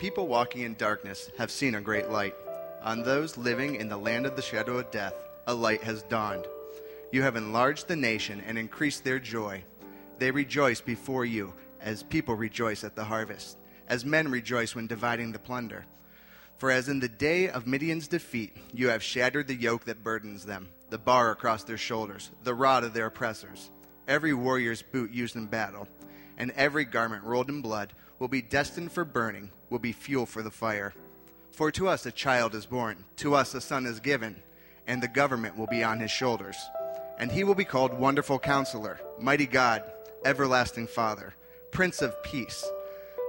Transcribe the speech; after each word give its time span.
people 0.00 0.26
walking 0.26 0.62
in 0.62 0.72
darkness 0.76 1.30
have 1.36 1.50
seen 1.50 1.74
a 1.74 1.80
great 1.80 2.08
light. 2.08 2.34
On 2.82 3.02
those 3.02 3.36
living 3.36 3.74
in 3.74 3.90
the 3.90 3.98
land 3.98 4.24
of 4.24 4.34
the 4.34 4.40
shadow 4.40 4.78
of 4.78 4.90
death, 4.90 5.12
a 5.46 5.52
light 5.52 5.82
has 5.82 6.02
dawned. 6.04 6.46
You 7.12 7.20
have 7.20 7.36
enlarged 7.36 7.86
the 7.86 7.96
nation 7.96 8.42
and 8.46 8.56
increased 8.56 9.04
their 9.04 9.18
joy. 9.18 9.62
They 10.18 10.30
rejoice 10.30 10.80
before 10.80 11.26
you 11.26 11.52
as 11.82 12.02
people 12.02 12.34
rejoice 12.34 12.82
at 12.82 12.96
the 12.96 13.04
harvest, 13.04 13.58
as 13.88 14.06
men 14.06 14.30
rejoice 14.30 14.74
when 14.74 14.86
dividing 14.86 15.32
the 15.32 15.38
plunder. 15.38 15.84
For 16.56 16.70
as 16.70 16.88
in 16.88 17.00
the 17.00 17.08
day 17.08 17.50
of 17.50 17.66
Midian's 17.66 18.08
defeat, 18.08 18.56
you 18.72 18.88
have 18.88 19.02
shattered 19.02 19.48
the 19.48 19.54
yoke 19.54 19.84
that 19.84 20.02
burdens 20.02 20.46
them, 20.46 20.70
the 20.88 20.96
bar 20.96 21.30
across 21.30 21.64
their 21.64 21.76
shoulders, 21.76 22.30
the 22.42 22.54
rod 22.54 22.84
of 22.84 22.94
their 22.94 23.06
oppressors. 23.06 23.70
Every 24.08 24.32
warrior's 24.32 24.80
boot 24.80 25.10
used 25.10 25.36
in 25.36 25.44
battle, 25.44 25.86
and 26.40 26.50
every 26.52 26.86
garment 26.86 27.22
rolled 27.22 27.50
in 27.50 27.60
blood 27.60 27.92
will 28.18 28.26
be 28.26 28.40
destined 28.40 28.90
for 28.90 29.04
burning, 29.04 29.50
will 29.68 29.78
be 29.78 29.92
fuel 29.92 30.24
for 30.24 30.42
the 30.42 30.50
fire. 30.50 30.94
For 31.52 31.70
to 31.72 31.86
us 31.86 32.06
a 32.06 32.10
child 32.10 32.54
is 32.54 32.64
born, 32.64 33.04
to 33.16 33.34
us 33.34 33.54
a 33.54 33.60
son 33.60 33.84
is 33.84 34.00
given, 34.00 34.42
and 34.86 35.02
the 35.02 35.08
government 35.08 35.58
will 35.58 35.66
be 35.66 35.84
on 35.84 36.00
his 36.00 36.10
shoulders. 36.10 36.56
And 37.18 37.30
he 37.30 37.44
will 37.44 37.54
be 37.54 37.66
called 37.66 37.92
Wonderful 37.92 38.38
Counselor, 38.38 38.98
Mighty 39.18 39.46
God, 39.46 39.82
Everlasting 40.24 40.86
Father, 40.86 41.34
Prince 41.72 42.00
of 42.00 42.20
Peace. 42.22 42.64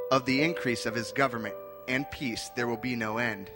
Of 0.09 0.25
the 0.25 0.41
increase 0.41 0.85
of 0.85 0.95
his 0.95 1.11
government 1.11 1.55
and 1.89 2.09
peace 2.11 2.50
there 2.55 2.67
will 2.67 2.77
be 2.77 2.95
no 2.95 3.17
end. 3.17 3.51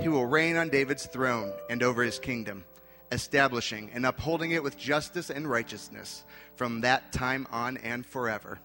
He 0.00 0.08
will 0.08 0.26
reign 0.26 0.56
on 0.56 0.68
David's 0.68 1.06
throne 1.06 1.54
and 1.70 1.82
over 1.82 2.02
his 2.02 2.18
kingdom, 2.18 2.66
establishing 3.10 3.90
and 3.94 4.04
upholding 4.04 4.50
it 4.50 4.62
with 4.62 4.76
justice 4.76 5.30
and 5.30 5.48
righteousness 5.48 6.24
from 6.56 6.82
that 6.82 7.10
time 7.10 7.46
on 7.50 7.78
and 7.78 8.04
forever. 8.04 8.58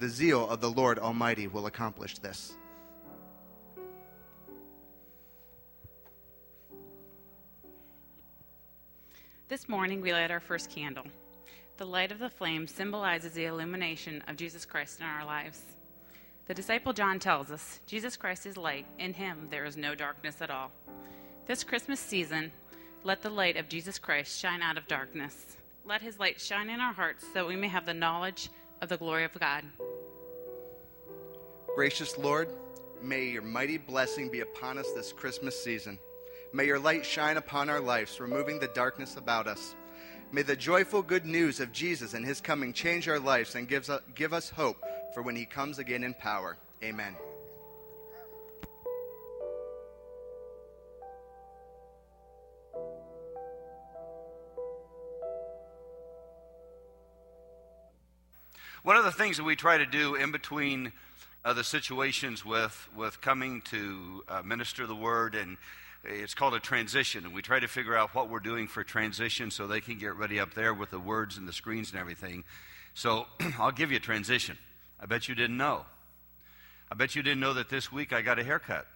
The 0.00 0.08
zeal 0.08 0.48
of 0.48 0.62
the 0.62 0.70
Lord 0.70 0.98
Almighty 0.98 1.46
will 1.46 1.66
accomplish 1.66 2.16
this. 2.16 2.54
This 9.48 9.68
morning 9.68 10.00
we 10.00 10.14
light 10.14 10.30
our 10.30 10.40
first 10.40 10.70
candle. 10.70 11.04
The 11.76 11.84
light 11.84 12.12
of 12.12 12.18
the 12.18 12.30
flame 12.30 12.66
symbolizes 12.66 13.32
the 13.32 13.44
illumination 13.44 14.24
of 14.26 14.38
Jesus 14.38 14.64
Christ 14.64 15.00
in 15.00 15.06
our 15.06 15.26
lives. 15.26 15.60
The 16.46 16.54
disciple 16.54 16.94
John 16.94 17.18
tells 17.18 17.50
us 17.50 17.80
Jesus 17.86 18.16
Christ 18.16 18.46
is 18.46 18.56
light, 18.56 18.86
in 18.98 19.12
him 19.12 19.48
there 19.50 19.66
is 19.66 19.76
no 19.76 19.94
darkness 19.94 20.40
at 20.40 20.50
all. 20.50 20.70
This 21.46 21.62
Christmas 21.62 22.00
season, 22.00 22.50
let 23.04 23.20
the 23.20 23.28
light 23.28 23.58
of 23.58 23.68
Jesus 23.68 23.98
Christ 23.98 24.40
shine 24.40 24.62
out 24.62 24.78
of 24.78 24.88
darkness. 24.88 25.58
Let 25.84 26.00
his 26.00 26.18
light 26.18 26.40
shine 26.40 26.70
in 26.70 26.80
our 26.80 26.94
hearts 26.94 27.26
so 27.34 27.46
we 27.46 27.56
may 27.56 27.68
have 27.68 27.84
the 27.84 27.92
knowledge 27.92 28.48
of 28.80 28.88
the 28.88 28.96
glory 28.96 29.24
of 29.24 29.38
God. 29.38 29.62
Gracious 31.80 32.18
Lord, 32.18 32.50
may 33.00 33.30
your 33.30 33.40
mighty 33.40 33.78
blessing 33.78 34.28
be 34.28 34.40
upon 34.40 34.76
us 34.76 34.92
this 34.92 35.14
Christmas 35.14 35.64
season. 35.64 35.98
May 36.52 36.66
your 36.66 36.78
light 36.78 37.06
shine 37.06 37.38
upon 37.38 37.70
our 37.70 37.80
lives, 37.80 38.20
removing 38.20 38.60
the 38.60 38.68
darkness 38.68 39.16
about 39.16 39.46
us. 39.46 39.74
May 40.30 40.42
the 40.42 40.54
joyful 40.54 41.00
good 41.00 41.24
news 41.24 41.58
of 41.58 41.72
Jesus 41.72 42.12
and 42.12 42.22
his 42.22 42.38
coming 42.38 42.74
change 42.74 43.08
our 43.08 43.18
lives 43.18 43.54
and 43.54 43.66
gives 43.66 43.88
give 44.14 44.34
us 44.34 44.50
hope 44.50 44.76
for 45.14 45.22
when 45.22 45.34
he 45.34 45.46
comes 45.46 45.78
again 45.78 46.04
in 46.04 46.12
power. 46.12 46.58
Amen. 46.84 47.16
One 58.82 58.96
of 58.96 59.04
the 59.04 59.12
things 59.12 59.38
that 59.38 59.44
we 59.44 59.56
try 59.56 59.78
to 59.78 59.86
do 59.86 60.14
in 60.16 60.30
between 60.30 60.92
uh, 61.44 61.52
the 61.52 61.64
situations 61.64 62.44
with, 62.44 62.88
with 62.96 63.20
coming 63.20 63.62
to 63.62 64.24
uh, 64.28 64.42
minister 64.42 64.86
the 64.86 64.94
word, 64.94 65.34
and 65.34 65.56
it's 66.04 66.34
called 66.34 66.54
a 66.54 66.60
transition. 66.60 67.24
And 67.24 67.34
we 67.34 67.42
try 67.42 67.60
to 67.60 67.68
figure 67.68 67.96
out 67.96 68.14
what 68.14 68.28
we're 68.28 68.40
doing 68.40 68.68
for 68.68 68.84
transition 68.84 69.50
so 69.50 69.66
they 69.66 69.80
can 69.80 69.98
get 69.98 70.16
ready 70.16 70.38
up 70.38 70.54
there 70.54 70.74
with 70.74 70.90
the 70.90 71.00
words 71.00 71.36
and 71.36 71.48
the 71.48 71.52
screens 71.52 71.92
and 71.92 72.00
everything. 72.00 72.44
So 72.94 73.26
I'll 73.58 73.72
give 73.72 73.90
you 73.90 73.96
a 73.96 74.00
transition. 74.00 74.58
I 75.00 75.06
bet 75.06 75.28
you 75.28 75.34
didn't 75.34 75.56
know. 75.56 75.86
I 76.92 76.94
bet 76.94 77.14
you 77.14 77.22
didn't 77.22 77.40
know 77.40 77.54
that 77.54 77.70
this 77.70 77.90
week 77.90 78.12
I 78.12 78.20
got 78.20 78.38
a 78.38 78.44
haircut. 78.44 78.86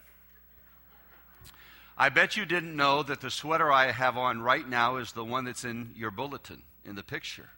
I 1.97 2.09
bet 2.09 2.37
you 2.37 2.45
didn't 2.45 2.75
know 2.75 3.05
that 3.05 3.21
the 3.21 3.31
sweater 3.31 3.71
I 3.71 3.93
have 3.93 4.19
on 4.19 4.43
right 4.43 4.69
now 4.69 4.97
is 4.97 5.13
the 5.13 5.25
one 5.25 5.45
that's 5.45 5.65
in 5.65 5.93
your 5.97 6.11
bulletin 6.11 6.63
in 6.85 6.97
the 6.97 7.05
picture. 7.05 7.49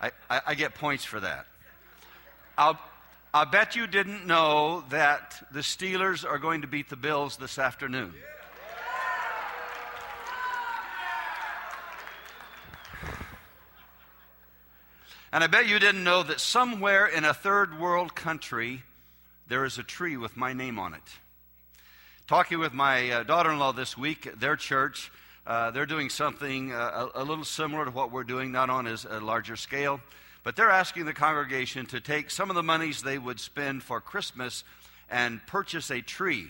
I, 0.00 0.10
I, 0.28 0.40
I 0.48 0.54
get 0.54 0.74
points 0.74 1.04
for 1.04 1.20
that. 1.20 1.46
I'll, 2.60 2.78
I 3.32 3.46
bet 3.46 3.74
you 3.74 3.86
didn't 3.86 4.26
know 4.26 4.84
that 4.90 5.42
the 5.50 5.60
Steelers 5.60 6.28
are 6.28 6.36
going 6.36 6.60
to 6.60 6.66
beat 6.66 6.90
the 6.90 6.96
Bills 6.96 7.38
this 7.38 7.58
afternoon. 7.58 8.12
And 15.32 15.42
I 15.42 15.46
bet 15.46 15.68
you 15.68 15.78
didn't 15.78 16.04
know 16.04 16.22
that 16.22 16.38
somewhere 16.38 17.06
in 17.06 17.24
a 17.24 17.32
third 17.32 17.80
world 17.80 18.14
country 18.14 18.82
there 19.48 19.64
is 19.64 19.78
a 19.78 19.82
tree 19.82 20.18
with 20.18 20.36
my 20.36 20.52
name 20.52 20.78
on 20.78 20.92
it. 20.92 21.00
Talking 22.26 22.58
with 22.58 22.74
my 22.74 23.10
uh, 23.10 23.22
daughter 23.22 23.52
in 23.52 23.58
law 23.58 23.72
this 23.72 23.96
week, 23.96 24.38
their 24.38 24.56
church, 24.56 25.10
uh, 25.46 25.70
they're 25.70 25.86
doing 25.86 26.10
something 26.10 26.74
uh, 26.74 27.08
a, 27.14 27.22
a, 27.22 27.24
little 27.24 27.46
similar 27.46 27.86
to 27.86 27.90
what 27.90 28.12
we're 28.12 28.22
doing, 28.22 28.52
not 28.52 28.68
on 28.68 28.86
as 28.86 29.06
a 29.06 29.18
larger 29.18 29.56
scale, 29.56 29.98
but 30.42 30.56
they're 30.56 30.70
asking 30.70 31.04
the 31.04 31.12
congregation 31.12 31.86
to 31.86 32.00
take 32.00 32.30
some 32.30 32.50
of 32.50 32.56
the 32.56 32.62
monies 32.62 33.02
they 33.02 33.18
would 33.18 33.40
spend 33.40 33.82
for 33.82 34.00
Christmas 34.00 34.64
and 35.10 35.44
purchase 35.46 35.90
a 35.90 36.00
tree 36.00 36.46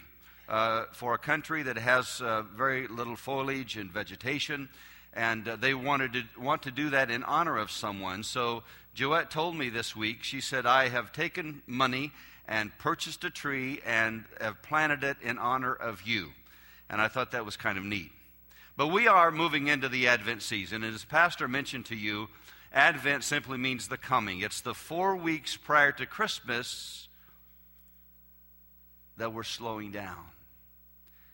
uh, 0.48 0.84
for 0.92 1.14
a 1.14 1.18
country 1.18 1.62
that 1.62 1.76
has 1.76 2.20
uh, 2.20 2.42
very 2.56 2.86
little 2.88 3.16
foliage 3.16 3.76
and 3.76 3.90
vegetation. 3.90 4.68
And 5.12 5.48
uh, 5.48 5.56
they 5.56 5.74
wanted 5.74 6.12
to 6.12 6.22
want 6.38 6.62
to 6.62 6.70
do 6.70 6.90
that 6.90 7.10
in 7.10 7.24
honor 7.24 7.56
of 7.56 7.70
someone. 7.70 8.22
So 8.22 8.62
Joette 8.94 9.30
told 9.30 9.56
me 9.56 9.68
this 9.70 9.96
week, 9.96 10.22
she 10.22 10.40
said, 10.40 10.66
I 10.66 10.88
have 10.88 11.12
taken 11.12 11.62
money 11.66 12.12
and 12.46 12.76
purchased 12.78 13.24
a 13.24 13.30
tree 13.30 13.80
and 13.86 14.24
have 14.40 14.62
planted 14.62 15.04
it 15.04 15.16
in 15.22 15.38
honor 15.38 15.74
of 15.74 16.02
you. 16.02 16.30
And 16.88 17.00
I 17.00 17.08
thought 17.08 17.30
that 17.32 17.44
was 17.44 17.56
kind 17.56 17.78
of 17.78 17.84
neat. 17.84 18.10
But 18.76 18.88
we 18.88 19.08
are 19.08 19.30
moving 19.30 19.68
into 19.68 19.88
the 19.88 20.08
Advent 20.08 20.42
season. 20.42 20.82
And 20.82 20.94
as 20.94 21.04
Pastor 21.04 21.46
mentioned 21.48 21.86
to 21.86 21.96
you, 21.96 22.28
Advent 22.72 23.24
simply 23.24 23.58
means 23.58 23.88
the 23.88 23.96
coming. 23.96 24.40
It's 24.40 24.60
the 24.60 24.74
four 24.74 25.16
weeks 25.16 25.56
prior 25.56 25.92
to 25.92 26.06
Christmas 26.06 27.08
that 29.16 29.32
we're 29.32 29.42
slowing 29.42 29.90
down. 29.90 30.24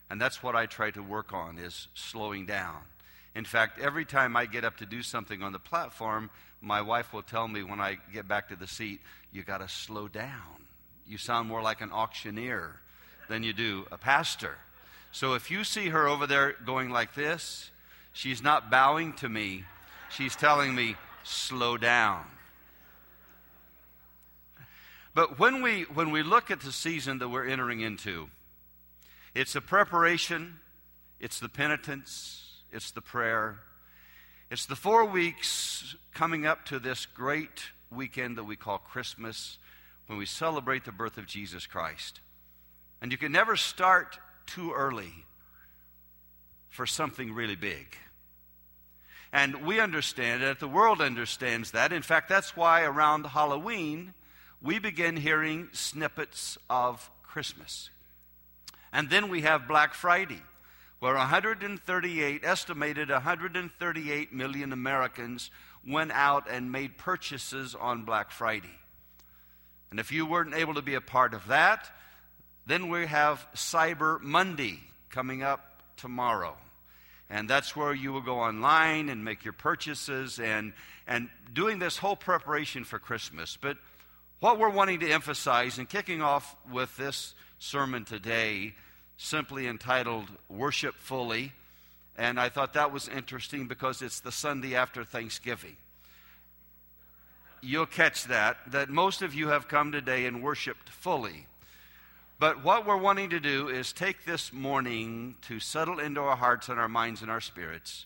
And 0.09 0.19
that's 0.19 0.41
what 0.41 0.55
I 0.55 0.65
try 0.65 0.91
to 0.91 1.03
work 1.03 1.33
on 1.33 1.59
is 1.59 1.87
slowing 1.93 2.45
down. 2.45 2.77
In 3.35 3.45
fact, 3.45 3.79
every 3.79 4.05
time 4.05 4.35
I 4.35 4.45
get 4.45 4.65
up 4.65 4.77
to 4.77 4.85
do 4.85 5.03
something 5.03 5.43
on 5.43 5.53
the 5.53 5.59
platform, 5.59 6.31
my 6.61 6.81
wife 6.81 7.13
will 7.13 7.21
tell 7.21 7.47
me 7.47 7.61
when 7.63 7.79
I 7.79 7.97
get 8.11 8.27
back 8.27 8.49
to 8.49 8.55
the 8.55 8.67
seat, 8.67 8.99
you 9.31 9.43
got 9.43 9.59
to 9.59 9.69
slow 9.69 10.07
down. 10.07 10.65
You 11.07 11.17
sound 11.17 11.47
more 11.47 11.61
like 11.61 11.81
an 11.81 11.91
auctioneer 11.91 12.79
than 13.29 13.43
you 13.43 13.53
do 13.53 13.85
a 13.91 13.97
pastor. 13.97 14.57
So 15.11 15.35
if 15.35 15.51
you 15.51 15.63
see 15.63 15.89
her 15.89 16.07
over 16.07 16.25
there 16.25 16.55
going 16.65 16.89
like 16.89 17.13
this, 17.13 17.69
she's 18.11 18.41
not 18.41 18.71
bowing 18.71 19.13
to 19.13 19.29
me. 19.29 19.65
She's 20.09 20.35
telling 20.35 20.73
me, 20.73 20.95
slow 21.27 21.77
down. 21.77 22.25
But 25.13 25.39
when 25.39 25.61
we, 25.61 25.83
when 25.83 26.11
we 26.11 26.23
look 26.23 26.51
at 26.51 26.61
the 26.61 26.71
season 26.71 27.19
that 27.19 27.29
we're 27.29 27.47
entering 27.47 27.81
into, 27.81 28.29
it's 29.33 29.53
the 29.53 29.61
preparation, 29.61 30.59
it's 31.19 31.39
the 31.39 31.49
penitence, 31.49 32.61
it's 32.71 32.91
the 32.91 33.01
prayer. 33.01 33.59
It's 34.49 34.65
the 34.65 34.75
four 34.75 35.05
weeks 35.05 35.95
coming 36.13 36.45
up 36.45 36.65
to 36.65 36.79
this 36.79 37.05
great 37.05 37.63
weekend 37.91 38.37
that 38.37 38.43
we 38.43 38.55
call 38.55 38.77
Christmas 38.77 39.57
when 40.05 40.17
we 40.17 40.25
celebrate 40.25 40.85
the 40.85 40.91
birth 40.91 41.17
of 41.17 41.25
Jesus 41.25 41.65
Christ. 41.65 42.21
And 43.01 43.11
you 43.11 43.17
can 43.17 43.31
never 43.31 43.55
start 43.55 44.19
too 44.45 44.71
early 44.71 45.25
for 46.69 46.85
something 46.85 47.33
really 47.33 47.55
big. 47.55 47.87
And 49.33 49.65
we 49.65 49.79
understand 49.79 50.41
it, 50.43 50.59
the 50.59 50.67
world 50.67 51.01
understands 51.01 51.71
that. 51.71 51.91
In 51.91 52.01
fact, 52.01 52.29
that's 52.29 52.55
why 52.55 52.83
around 52.83 53.25
Halloween, 53.25 54.13
we 54.61 54.79
begin 54.79 55.17
hearing 55.17 55.69
snippets 55.73 56.57
of 56.69 57.09
Christmas. 57.23 57.89
And 58.93 59.09
then 59.09 59.29
we 59.29 59.41
have 59.41 59.67
Black 59.67 59.93
Friday 59.93 60.41
where 60.99 61.13
138, 61.13 62.41
estimated 62.43 63.09
138 63.09 64.33
million 64.33 64.73
Americans 64.73 65.51
went 65.87 66.11
out 66.11 66.49
and 66.49 66.71
made 66.71 66.97
purchases 66.97 67.75
on 67.75 68.03
Black 68.03 68.31
Friday. 68.31 68.79
And 69.91 69.99
if 69.99 70.11
you 70.11 70.25
weren't 70.25 70.55
able 70.55 70.73
to 70.73 70.81
be 70.81 70.95
a 70.95 71.01
part 71.01 71.33
of 71.33 71.47
that, 71.47 71.89
then 72.65 72.89
we 72.89 73.05
have 73.05 73.47
Cyber 73.53 74.19
Monday 74.21 74.79
coming 75.09 75.43
up 75.43 75.81
tomorrow. 75.97 76.57
And 77.29 77.49
that's 77.49 77.75
where 77.75 77.93
you 77.93 78.13
will 78.13 78.21
go 78.21 78.39
online 78.39 79.09
and 79.09 79.23
make 79.23 79.43
your 79.43 79.53
purchases 79.53 80.39
and, 80.39 80.73
and 81.07 81.29
doing 81.53 81.79
this 81.79 81.97
whole 81.97 82.15
preparation 82.15 82.85
for 82.85 82.99
Christmas. 82.99 83.57
But 83.59 83.77
what 84.39 84.59
we're 84.59 84.69
wanting 84.69 85.01
to 85.01 85.11
emphasize 85.11 85.77
and 85.77 85.89
kicking 85.89 86.21
off 86.21 86.55
with 86.71 86.95
this 86.95 87.33
sermon 87.59 88.05
today 88.05 88.75
simply 89.17 89.67
entitled 89.67 90.27
Worship 90.47 90.95
Fully. 90.95 91.53
And 92.17 92.39
I 92.39 92.49
thought 92.49 92.73
that 92.73 92.91
was 92.93 93.07
interesting 93.07 93.67
because 93.67 94.01
it's 94.01 94.21
the 94.21 94.31
Sunday 94.31 94.75
after 94.75 95.03
Thanksgiving. 95.03 95.75
You'll 97.61 97.87
catch 97.87 98.25
that, 98.25 98.57
that 98.71 98.89
most 98.89 99.21
of 99.21 99.33
you 99.33 99.49
have 99.49 99.67
come 99.67 99.91
today 99.91 100.25
and 100.25 100.41
worshiped 100.41 100.89
fully. 100.89 101.47
But 102.39 102.63
what 102.63 102.85
we're 102.85 102.97
wanting 102.97 103.31
to 103.31 103.39
do 103.39 103.67
is 103.67 103.91
take 103.91 104.23
this 104.23 104.53
morning 104.53 105.35
to 105.47 105.59
settle 105.59 105.99
into 105.99 106.21
our 106.21 106.35
hearts 106.35 106.69
and 106.69 106.79
our 106.79 106.87
minds 106.87 107.23
and 107.23 107.31
our 107.31 107.41
spirits 107.41 108.05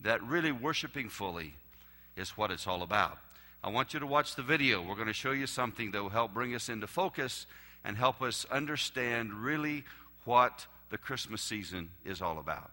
that 0.00 0.20
really 0.22 0.50
worshiping 0.50 1.08
fully 1.08 1.54
is 2.16 2.30
what 2.30 2.50
it's 2.50 2.66
all 2.66 2.82
about. 2.82 3.18
I 3.62 3.68
want 3.68 3.94
you 3.94 4.00
to 4.00 4.06
watch 4.06 4.34
the 4.34 4.42
video. 4.42 4.82
We're 4.82 4.96
going 4.96 5.06
to 5.06 5.12
show 5.12 5.30
you 5.30 5.46
something 5.46 5.92
that 5.92 6.02
will 6.02 6.10
help 6.10 6.34
bring 6.34 6.56
us 6.56 6.68
into 6.68 6.88
focus 6.88 7.46
and 7.84 7.96
help 7.96 8.20
us 8.20 8.46
understand 8.50 9.32
really 9.32 9.84
what 10.24 10.66
the 10.90 10.98
Christmas 10.98 11.40
season 11.40 11.90
is 12.04 12.20
all 12.20 12.38
about. 12.38 12.70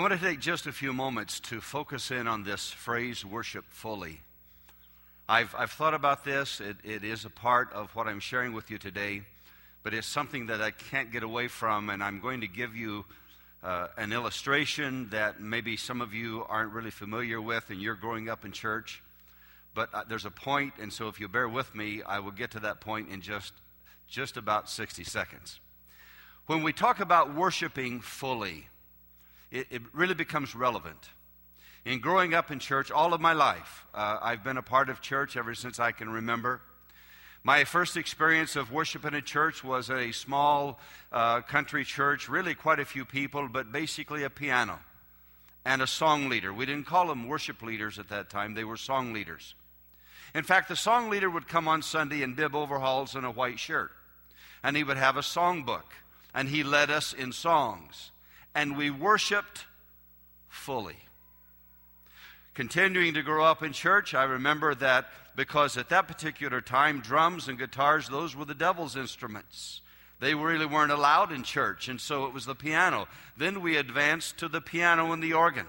I 0.00 0.02
want 0.02 0.18
to 0.18 0.26
take 0.26 0.40
just 0.40 0.66
a 0.66 0.72
few 0.72 0.94
moments 0.94 1.40
to 1.40 1.60
focus 1.60 2.10
in 2.10 2.26
on 2.26 2.42
this 2.42 2.70
phrase, 2.70 3.22
worship 3.22 3.66
fully. 3.68 4.20
I've, 5.28 5.54
I've 5.54 5.72
thought 5.72 5.92
about 5.92 6.24
this. 6.24 6.58
It, 6.58 6.78
it 6.84 7.04
is 7.04 7.26
a 7.26 7.28
part 7.28 7.70
of 7.74 7.94
what 7.94 8.06
I'm 8.06 8.18
sharing 8.18 8.54
with 8.54 8.70
you 8.70 8.78
today, 8.78 9.20
but 9.82 9.92
it's 9.92 10.06
something 10.06 10.46
that 10.46 10.62
I 10.62 10.70
can't 10.70 11.12
get 11.12 11.22
away 11.22 11.48
from, 11.48 11.90
and 11.90 12.02
I'm 12.02 12.18
going 12.18 12.40
to 12.40 12.46
give 12.46 12.74
you 12.74 13.04
uh, 13.62 13.88
an 13.98 14.14
illustration 14.14 15.10
that 15.10 15.38
maybe 15.38 15.76
some 15.76 16.00
of 16.00 16.14
you 16.14 16.46
aren't 16.48 16.72
really 16.72 16.90
familiar 16.90 17.38
with, 17.38 17.68
and 17.68 17.78
you're 17.78 17.94
growing 17.94 18.30
up 18.30 18.46
in 18.46 18.52
church. 18.52 19.02
But 19.74 19.90
uh, 19.92 20.04
there's 20.08 20.24
a 20.24 20.30
point, 20.30 20.72
and 20.80 20.90
so 20.90 21.08
if 21.08 21.20
you 21.20 21.28
bear 21.28 21.46
with 21.46 21.74
me, 21.74 22.00
I 22.06 22.20
will 22.20 22.32
get 22.32 22.52
to 22.52 22.60
that 22.60 22.80
point 22.80 23.10
in 23.10 23.20
just, 23.20 23.52
just 24.08 24.38
about 24.38 24.70
60 24.70 25.04
seconds. 25.04 25.60
When 26.46 26.62
we 26.62 26.72
talk 26.72 27.00
about 27.00 27.34
worshiping 27.34 28.00
fully, 28.00 28.66
it, 29.50 29.66
it 29.70 29.82
really 29.92 30.14
becomes 30.14 30.54
relevant. 30.54 31.10
In 31.84 32.00
growing 32.00 32.34
up 32.34 32.50
in 32.50 32.58
church 32.58 32.90
all 32.90 33.14
of 33.14 33.20
my 33.20 33.32
life, 33.32 33.86
uh, 33.94 34.18
I've 34.20 34.44
been 34.44 34.58
a 34.58 34.62
part 34.62 34.90
of 34.90 35.00
church 35.00 35.36
ever 35.36 35.54
since 35.54 35.80
I 35.80 35.92
can 35.92 36.10
remember. 36.10 36.60
My 37.42 37.64
first 37.64 37.96
experience 37.96 38.54
of 38.54 38.70
worship 38.70 39.06
in 39.06 39.14
a 39.14 39.22
church 39.22 39.64
was 39.64 39.88
a 39.88 40.12
small 40.12 40.78
uh, 41.10 41.40
country 41.40 41.84
church, 41.84 42.28
really 42.28 42.54
quite 42.54 42.80
a 42.80 42.84
few 42.84 43.06
people, 43.06 43.48
but 43.48 43.72
basically 43.72 44.24
a 44.24 44.30
piano 44.30 44.78
and 45.64 45.80
a 45.80 45.86
song 45.86 46.28
leader. 46.28 46.52
We 46.52 46.66
didn't 46.66 46.86
call 46.86 47.06
them 47.06 47.28
worship 47.28 47.62
leaders 47.62 47.98
at 47.98 48.10
that 48.10 48.28
time, 48.28 48.54
they 48.54 48.64
were 48.64 48.76
song 48.76 49.14
leaders. 49.14 49.54
In 50.34 50.44
fact, 50.44 50.68
the 50.68 50.76
song 50.76 51.08
leader 51.08 51.30
would 51.30 51.48
come 51.48 51.66
on 51.66 51.82
Sunday 51.82 52.22
in 52.22 52.34
bib 52.34 52.54
overalls 52.54 53.14
and 53.14 53.24
a 53.24 53.30
white 53.30 53.58
shirt, 53.58 53.90
and 54.62 54.76
he 54.76 54.84
would 54.84 54.98
have 54.98 55.16
a 55.16 55.22
songbook, 55.22 55.90
and 56.34 56.48
he 56.48 56.62
led 56.62 56.90
us 56.90 57.14
in 57.14 57.32
songs 57.32 58.10
and 58.54 58.76
we 58.76 58.90
worshiped 58.90 59.66
fully. 60.48 60.96
Continuing 62.54 63.14
to 63.14 63.22
grow 63.22 63.44
up 63.44 63.62
in 63.62 63.72
church, 63.72 64.14
I 64.14 64.24
remember 64.24 64.74
that 64.74 65.06
because 65.36 65.76
at 65.76 65.88
that 65.90 66.08
particular 66.08 66.60
time, 66.60 67.00
drums 67.00 67.48
and 67.48 67.58
guitars, 67.58 68.08
those 68.08 68.34
were 68.34 68.44
the 68.44 68.54
devil's 68.54 68.96
instruments. 68.96 69.80
They 70.18 70.34
really 70.34 70.66
weren't 70.66 70.92
allowed 70.92 71.32
in 71.32 71.44
church, 71.44 71.88
and 71.88 72.00
so 72.00 72.26
it 72.26 72.34
was 72.34 72.44
the 72.44 72.54
piano. 72.54 73.08
Then 73.36 73.62
we 73.62 73.76
advanced 73.76 74.38
to 74.38 74.48
the 74.48 74.60
piano 74.60 75.12
and 75.12 75.22
the 75.22 75.32
organ. 75.32 75.66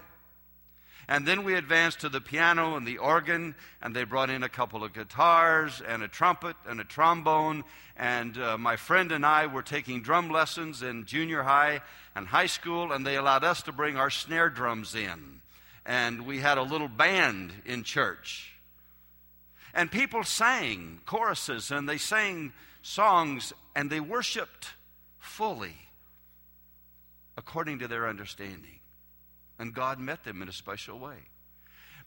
And 1.12 1.28
then 1.28 1.44
we 1.44 1.56
advanced 1.56 2.00
to 2.00 2.08
the 2.08 2.22
piano 2.22 2.74
and 2.74 2.86
the 2.86 2.96
organ, 2.96 3.54
and 3.82 3.94
they 3.94 4.04
brought 4.04 4.30
in 4.30 4.42
a 4.42 4.48
couple 4.48 4.82
of 4.82 4.94
guitars 4.94 5.82
and 5.86 6.02
a 6.02 6.08
trumpet 6.08 6.56
and 6.66 6.80
a 6.80 6.84
trombone. 6.84 7.64
And 7.98 8.38
uh, 8.38 8.56
my 8.56 8.76
friend 8.76 9.12
and 9.12 9.26
I 9.26 9.46
were 9.46 9.60
taking 9.60 10.00
drum 10.00 10.30
lessons 10.30 10.80
in 10.80 11.04
junior 11.04 11.42
high 11.42 11.82
and 12.16 12.26
high 12.26 12.46
school, 12.46 12.92
and 12.92 13.06
they 13.06 13.16
allowed 13.16 13.44
us 13.44 13.60
to 13.64 13.72
bring 13.72 13.98
our 13.98 14.08
snare 14.08 14.48
drums 14.48 14.94
in. 14.94 15.42
And 15.84 16.24
we 16.24 16.38
had 16.38 16.56
a 16.56 16.62
little 16.62 16.88
band 16.88 17.52
in 17.66 17.82
church. 17.82 18.54
And 19.74 19.92
people 19.92 20.24
sang 20.24 21.00
choruses 21.04 21.70
and 21.70 21.86
they 21.86 21.98
sang 21.98 22.54
songs 22.80 23.52
and 23.76 23.90
they 23.90 24.00
worshiped 24.00 24.70
fully 25.18 25.76
according 27.36 27.80
to 27.80 27.88
their 27.88 28.08
understanding. 28.08 28.78
And 29.62 29.72
God 29.72 30.00
met 30.00 30.24
them 30.24 30.42
in 30.42 30.48
a 30.48 30.52
special 30.52 30.98
way. 30.98 31.18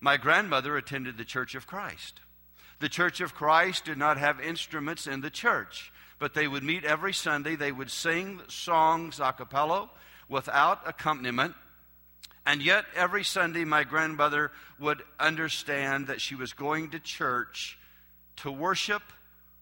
My 0.01 0.17
grandmother 0.17 0.75
attended 0.75 1.17
the 1.17 1.23
Church 1.23 1.55
of 1.55 1.65
Christ. 1.65 2.19
The 2.81 2.89
Church 2.89 3.21
of 3.21 3.33
Christ 3.33 3.85
did 3.85 3.97
not 3.97 4.17
have 4.17 4.41
instruments 4.41 5.07
in 5.07 5.21
the 5.21 5.29
church, 5.29 5.93
but 6.19 6.33
they 6.33 6.49
would 6.49 6.63
meet 6.63 6.83
every 6.83 7.13
Sunday. 7.13 7.55
They 7.55 7.71
would 7.71 7.89
sing 7.89 8.41
songs 8.49 9.21
a 9.21 9.31
cappella 9.31 9.89
without 10.27 10.81
accompaniment. 10.85 11.55
And 12.45 12.61
yet, 12.61 12.83
every 12.93 13.23
Sunday, 13.23 13.63
my 13.63 13.85
grandmother 13.85 14.51
would 14.77 15.01
understand 15.17 16.07
that 16.07 16.19
she 16.19 16.35
was 16.35 16.51
going 16.51 16.89
to 16.89 16.99
church 16.99 17.79
to 18.35 18.51
worship 18.51 19.01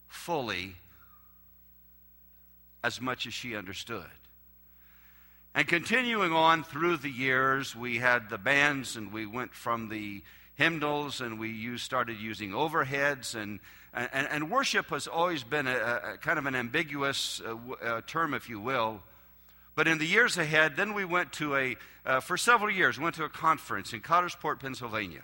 fully 0.07 0.77
as 2.83 2.99
much 2.99 3.27
as 3.27 3.35
she 3.35 3.55
understood. 3.55 4.09
And 5.55 5.67
continuing 5.67 6.33
on 6.33 6.63
through 6.63 6.97
the 6.97 7.09
years, 7.09 7.75
we 7.75 7.99
had 7.99 8.29
the 8.29 8.39
bands 8.39 8.95
and 8.95 9.13
we 9.13 9.27
went 9.27 9.53
from 9.53 9.89
the 9.89 10.23
hymnals 10.55 11.21
and 11.21 11.39
we 11.39 11.49
used, 11.49 11.83
started 11.83 12.19
using 12.19 12.51
overheads. 12.51 13.35
And, 13.35 13.59
and, 13.93 14.27
and 14.31 14.49
worship 14.49 14.89
has 14.89 15.05
always 15.05 15.43
been 15.43 15.67
a, 15.67 16.13
a 16.13 16.17
kind 16.17 16.39
of 16.39 16.47
an 16.47 16.55
ambiguous 16.55 17.39
uh, 17.45 17.55
uh, 17.85 18.01
term, 18.07 18.33
if 18.33 18.49
you 18.49 18.59
will. 18.59 19.01
But 19.75 19.87
in 19.87 19.99
the 19.99 20.07
years 20.07 20.37
ahead, 20.37 20.75
then 20.75 20.95
we 20.95 21.05
went 21.05 21.33
to 21.33 21.55
a, 21.55 21.77
uh, 22.05 22.19
for 22.19 22.35
several 22.35 22.71
years, 22.71 22.99
went 22.99 23.15
to 23.15 23.23
a 23.23 23.29
conference 23.29 23.93
in 23.93 24.01
Coudersport, 24.01 24.59
Pennsylvania. 24.59 25.21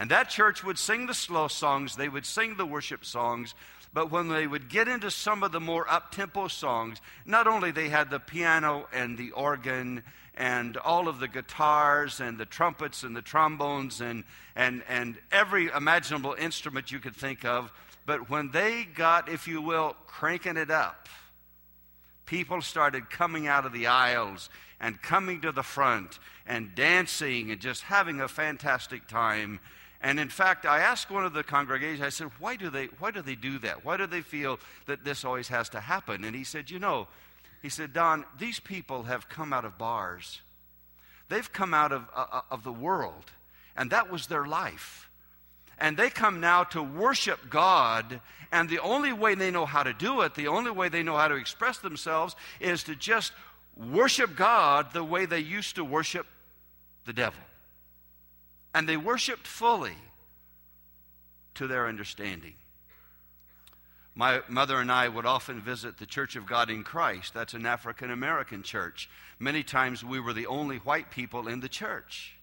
And 0.00 0.10
that 0.10 0.30
church 0.30 0.62
would 0.62 0.78
sing 0.78 1.06
the 1.06 1.14
slow 1.14 1.48
songs, 1.48 1.96
they 1.96 2.08
would 2.08 2.26
sing 2.26 2.56
the 2.56 2.66
worship 2.66 3.04
songs, 3.04 3.54
but 3.92 4.10
when 4.10 4.28
they 4.28 4.46
would 4.46 4.68
get 4.68 4.88
into 4.88 5.10
some 5.10 5.42
of 5.42 5.52
the 5.52 5.60
more 5.60 5.90
up-tempo 5.90 6.48
songs, 6.48 7.00
not 7.24 7.46
only 7.46 7.70
they 7.70 7.88
had 7.88 8.10
the 8.10 8.20
piano 8.20 8.86
and 8.92 9.16
the 9.16 9.30
organ 9.32 10.02
and 10.34 10.76
all 10.76 11.08
of 11.08 11.18
the 11.18 11.28
guitars 11.28 12.20
and 12.20 12.38
the 12.38 12.46
trumpets 12.46 13.02
and 13.02 13.16
the 13.16 13.22
trombones 13.22 14.00
and, 14.00 14.24
and, 14.54 14.82
and 14.88 15.16
every 15.32 15.66
imaginable 15.66 16.34
instrument 16.38 16.92
you 16.92 17.00
could 17.00 17.16
think 17.16 17.44
of, 17.44 17.72
but 18.06 18.30
when 18.30 18.50
they 18.52 18.84
got, 18.84 19.28
if 19.28 19.48
you 19.48 19.60
will, 19.60 19.96
cranking 20.06 20.56
it 20.56 20.70
up, 20.70 21.08
people 22.24 22.62
started 22.62 23.10
coming 23.10 23.46
out 23.46 23.66
of 23.66 23.72
the 23.72 23.86
aisles 23.86 24.48
and 24.80 25.02
coming 25.02 25.40
to 25.40 25.50
the 25.50 25.62
front 25.62 26.18
and 26.46 26.74
dancing 26.74 27.50
and 27.50 27.60
just 27.60 27.82
having 27.82 28.20
a 28.20 28.28
fantastic 28.28 29.08
time 29.08 29.58
and 30.00 30.20
in 30.20 30.28
fact, 30.28 30.64
I 30.64 30.78
asked 30.78 31.10
one 31.10 31.24
of 31.24 31.32
the 31.32 31.42
congregation, 31.42 32.04
I 32.04 32.10
said, 32.10 32.30
why 32.38 32.56
do, 32.56 32.70
they, 32.70 32.86
why 32.98 33.10
do 33.10 33.20
they 33.20 33.34
do 33.34 33.58
that? 33.60 33.84
Why 33.84 33.96
do 33.96 34.06
they 34.06 34.20
feel 34.20 34.60
that 34.86 35.04
this 35.04 35.24
always 35.24 35.48
has 35.48 35.68
to 35.70 35.80
happen? 35.80 36.24
And 36.24 36.36
he 36.36 36.44
said, 36.44 36.70
you 36.70 36.78
know, 36.78 37.08
he 37.62 37.68
said, 37.68 37.92
Don, 37.92 38.24
these 38.38 38.60
people 38.60 39.04
have 39.04 39.28
come 39.28 39.52
out 39.52 39.64
of 39.64 39.76
bars. 39.76 40.40
They've 41.28 41.52
come 41.52 41.74
out 41.74 41.90
of, 41.90 42.04
uh, 42.14 42.26
uh, 42.30 42.40
of 42.50 42.62
the 42.62 42.72
world, 42.72 43.24
and 43.76 43.90
that 43.90 44.10
was 44.10 44.28
their 44.28 44.46
life. 44.46 45.10
And 45.80 45.96
they 45.96 46.10
come 46.10 46.40
now 46.40 46.64
to 46.64 46.82
worship 46.82 47.50
God, 47.50 48.20
and 48.52 48.68
the 48.68 48.78
only 48.78 49.12
way 49.12 49.34
they 49.34 49.50
know 49.50 49.66
how 49.66 49.82
to 49.82 49.92
do 49.92 50.20
it, 50.20 50.36
the 50.36 50.48
only 50.48 50.70
way 50.70 50.88
they 50.88 51.02
know 51.02 51.16
how 51.16 51.28
to 51.28 51.34
express 51.34 51.78
themselves, 51.78 52.36
is 52.60 52.84
to 52.84 52.94
just 52.94 53.32
worship 53.76 54.36
God 54.36 54.92
the 54.92 55.04
way 55.04 55.26
they 55.26 55.40
used 55.40 55.74
to 55.74 55.84
worship 55.84 56.26
the 57.04 57.12
devil 57.12 57.40
and 58.78 58.88
they 58.88 58.96
worshiped 58.96 59.44
fully 59.44 59.96
to 61.52 61.66
their 61.66 61.88
understanding. 61.88 62.54
My 64.14 64.42
mother 64.46 64.76
and 64.76 64.92
I 64.92 65.08
would 65.08 65.26
often 65.26 65.60
visit 65.60 65.98
the 65.98 66.06
Church 66.06 66.36
of 66.36 66.46
God 66.46 66.70
in 66.70 66.84
Christ. 66.84 67.34
That's 67.34 67.54
an 67.54 67.66
African 67.66 68.12
American 68.12 68.62
church. 68.62 69.10
Many 69.40 69.64
times 69.64 70.04
we 70.04 70.20
were 70.20 70.32
the 70.32 70.46
only 70.46 70.76
white 70.76 71.10
people 71.10 71.48
in 71.48 71.58
the 71.58 71.68
church. 71.68 72.36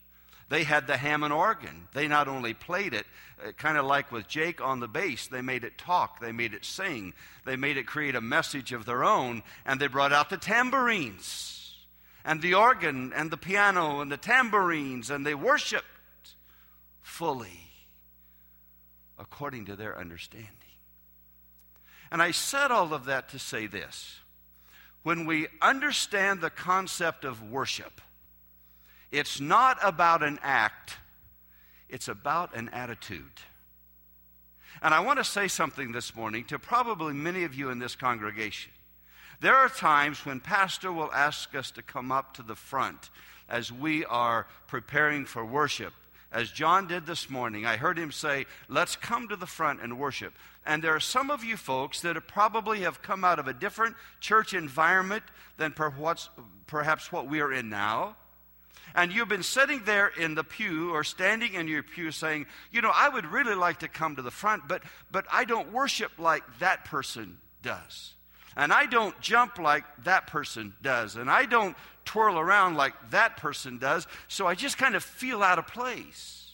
They 0.49 0.65
had 0.65 0.87
the 0.87 0.97
Hammond 0.97 1.31
organ. 1.31 1.87
They 1.93 2.09
not 2.09 2.27
only 2.27 2.53
played 2.53 2.93
it, 2.93 3.05
uh, 3.41 3.53
kind 3.53 3.77
of 3.77 3.85
like 3.85 4.11
with 4.11 4.27
Jake 4.27 4.59
on 4.59 4.81
the 4.81 4.89
bass, 4.89 5.27
they 5.27 5.41
made 5.41 5.63
it 5.63 5.77
talk, 5.77 6.19
they 6.19 6.33
made 6.33 6.53
it 6.53 6.65
sing, 6.65 7.13
they 7.45 7.55
made 7.55 7.77
it 7.77 7.87
create 7.87 8.15
a 8.15 8.19
message 8.19 8.73
of 8.73 8.85
their 8.85 9.05
own, 9.05 9.41
and 9.65 9.79
they 9.79 9.87
brought 9.87 10.11
out 10.11 10.29
the 10.29 10.35
tambourines 10.35 11.85
and 12.25 12.41
the 12.41 12.55
organ 12.55 13.13
and 13.15 13.31
the 13.31 13.37
piano 13.37 14.01
and 14.01 14.11
the 14.11 14.17
tambourines, 14.17 15.09
and 15.09 15.25
they 15.25 15.33
worshiped 15.33 15.85
fully 17.05 17.61
according 19.19 19.65
to 19.65 19.75
their 19.75 19.97
understanding. 19.97 20.49
And 22.11 22.21
I 22.21 22.31
said 22.31 22.71
all 22.71 22.93
of 22.93 23.05
that 23.05 23.29
to 23.29 23.39
say 23.39 23.67
this. 23.67 24.17
When 25.03 25.27
we 25.27 25.47
understand 25.61 26.41
the 26.41 26.49
concept 26.49 27.23
of 27.23 27.51
worship, 27.51 28.01
it's 29.11 29.39
not 29.39 29.77
about 29.83 30.23
an 30.23 30.39
act, 30.41 30.97
it's 31.89 32.07
about 32.07 32.55
an 32.55 32.69
attitude. 32.69 33.39
And 34.81 34.91
I 34.91 34.99
want 34.99 35.19
to 35.19 35.23
say 35.23 35.47
something 35.47 35.91
this 35.91 36.15
morning 36.15 36.43
to 36.45 36.57
probably 36.57 37.13
many 37.13 37.43
of 37.43 37.53
you 37.53 37.69
in 37.69 37.77
this 37.77 37.95
congregation. 37.95 38.71
There 39.41 39.55
are 39.55 39.69
times 39.69 40.25
when 40.25 40.39
Pastor 40.39 40.91
will 40.91 41.13
ask 41.13 41.53
us 41.53 41.69
to 41.71 41.83
come 41.83 42.11
up 42.11 42.33
to 42.33 42.41
the 42.41 42.55
front 42.55 43.11
as 43.47 43.71
we 43.71 44.03
are 44.05 44.47
preparing 44.67 45.25
for 45.25 45.45
worship 45.45 45.93
as 46.35 46.51
John 46.51 46.85
did 46.85 47.05
this 47.05 47.29
morning, 47.29 47.65
I 47.65 47.77
heard 47.77 47.97
him 47.97 48.11
say, 48.11 48.45
Let's 48.67 48.97
come 48.97 49.29
to 49.29 49.37
the 49.37 49.45
front 49.45 49.81
and 49.81 49.97
worship. 49.97 50.33
And 50.65 50.83
there 50.83 50.93
are 50.93 50.99
some 50.99 51.31
of 51.31 51.45
you 51.45 51.55
folks 51.55 52.01
that 52.01 52.15
have 52.15 52.27
probably 52.27 52.81
have 52.81 53.01
come 53.01 53.23
out 53.23 53.39
of 53.39 53.47
a 53.47 53.53
different 53.53 53.95
church 54.19 54.53
environment 54.53 55.23
than 55.57 55.71
perhaps, 55.71 56.29
perhaps 56.67 57.09
what 57.09 57.27
we 57.27 57.39
are 57.39 57.53
in 57.53 57.69
now. 57.69 58.17
And 58.95 59.13
you've 59.13 59.29
been 59.29 59.43
sitting 59.43 59.83
there 59.85 60.07
in 60.07 60.35
the 60.35 60.43
pew 60.43 60.93
or 60.93 61.05
standing 61.05 61.53
in 61.53 61.69
your 61.69 61.83
pew 61.83 62.11
saying, 62.11 62.47
You 62.69 62.81
know, 62.81 62.91
I 62.93 63.07
would 63.07 63.25
really 63.25 63.55
like 63.55 63.79
to 63.79 63.87
come 63.87 64.17
to 64.17 64.21
the 64.21 64.29
front, 64.29 64.67
but, 64.67 64.83
but 65.11 65.25
I 65.31 65.45
don't 65.45 65.71
worship 65.71 66.11
like 66.19 66.43
that 66.59 66.83
person 66.83 67.37
does. 67.61 68.13
And 68.57 68.73
I 68.73 68.87
don't 68.87 69.19
jump 69.21 69.57
like 69.57 69.85
that 70.03 70.27
person 70.27 70.73
does. 70.81 71.15
And 71.15 71.29
I 71.29 71.45
don't 71.45 71.77
twirl 72.05 72.39
around 72.39 72.75
like 72.75 72.93
that 73.11 73.37
person 73.37 73.77
does. 73.77 74.07
So 74.27 74.47
I 74.47 74.55
just 74.55 74.77
kind 74.77 74.95
of 74.95 75.03
feel 75.03 75.43
out 75.43 75.59
of 75.59 75.67
place. 75.67 76.45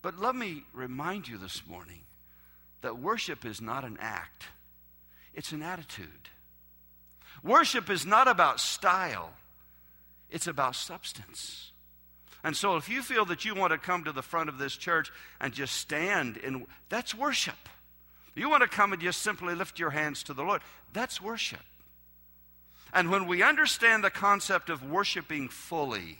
But 0.00 0.18
let 0.18 0.34
me 0.34 0.62
remind 0.72 1.28
you 1.28 1.38
this 1.38 1.62
morning 1.68 2.00
that 2.80 2.98
worship 2.98 3.44
is 3.44 3.60
not 3.60 3.84
an 3.84 3.98
act, 4.00 4.44
it's 5.34 5.52
an 5.52 5.62
attitude. 5.62 6.08
Worship 7.42 7.88
is 7.88 8.04
not 8.04 8.26
about 8.26 8.60
style, 8.60 9.32
it's 10.30 10.46
about 10.46 10.76
substance. 10.76 11.72
And 12.44 12.56
so 12.56 12.76
if 12.76 12.88
you 12.88 13.02
feel 13.02 13.24
that 13.26 13.44
you 13.44 13.54
want 13.54 13.72
to 13.72 13.78
come 13.78 14.04
to 14.04 14.12
the 14.12 14.22
front 14.22 14.48
of 14.48 14.58
this 14.58 14.76
church 14.76 15.10
and 15.40 15.52
just 15.52 15.74
stand 15.74 16.36
in 16.36 16.66
that's 16.88 17.14
worship. 17.14 17.68
You 18.34 18.48
want 18.48 18.62
to 18.62 18.68
come 18.68 18.92
and 18.92 19.02
just 19.02 19.22
simply 19.22 19.56
lift 19.56 19.80
your 19.80 19.90
hands 19.90 20.22
to 20.24 20.32
the 20.32 20.44
Lord. 20.44 20.62
That's 20.92 21.20
worship. 21.20 21.58
And 22.92 23.10
when 23.10 23.26
we 23.26 23.42
understand 23.42 24.02
the 24.02 24.10
concept 24.10 24.70
of 24.70 24.88
worshiping 24.88 25.48
fully, 25.48 26.18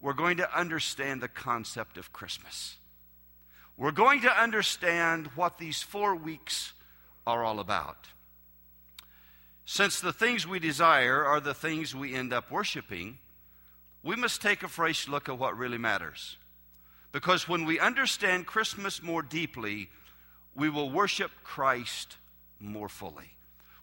we're 0.00 0.12
going 0.12 0.36
to 0.38 0.58
understand 0.58 1.20
the 1.20 1.28
concept 1.28 1.96
of 1.96 2.12
Christmas. 2.12 2.76
We're 3.76 3.92
going 3.92 4.20
to 4.22 4.40
understand 4.42 5.28
what 5.34 5.58
these 5.58 5.82
four 5.82 6.14
weeks 6.14 6.72
are 7.26 7.44
all 7.44 7.60
about. 7.60 8.08
Since 9.64 10.00
the 10.00 10.12
things 10.12 10.46
we 10.46 10.58
desire 10.58 11.24
are 11.24 11.40
the 11.40 11.54
things 11.54 11.94
we 11.94 12.14
end 12.14 12.32
up 12.32 12.50
worshiping, 12.50 13.18
we 14.02 14.16
must 14.16 14.42
take 14.42 14.62
a 14.62 14.68
fresh 14.68 15.08
look 15.08 15.28
at 15.28 15.38
what 15.38 15.56
really 15.56 15.78
matters. 15.78 16.36
Because 17.12 17.48
when 17.48 17.64
we 17.64 17.78
understand 17.78 18.46
Christmas 18.46 19.02
more 19.02 19.22
deeply, 19.22 19.88
we 20.54 20.68
will 20.68 20.90
worship 20.90 21.30
Christ 21.44 22.16
more 22.58 22.88
fully. 22.88 23.36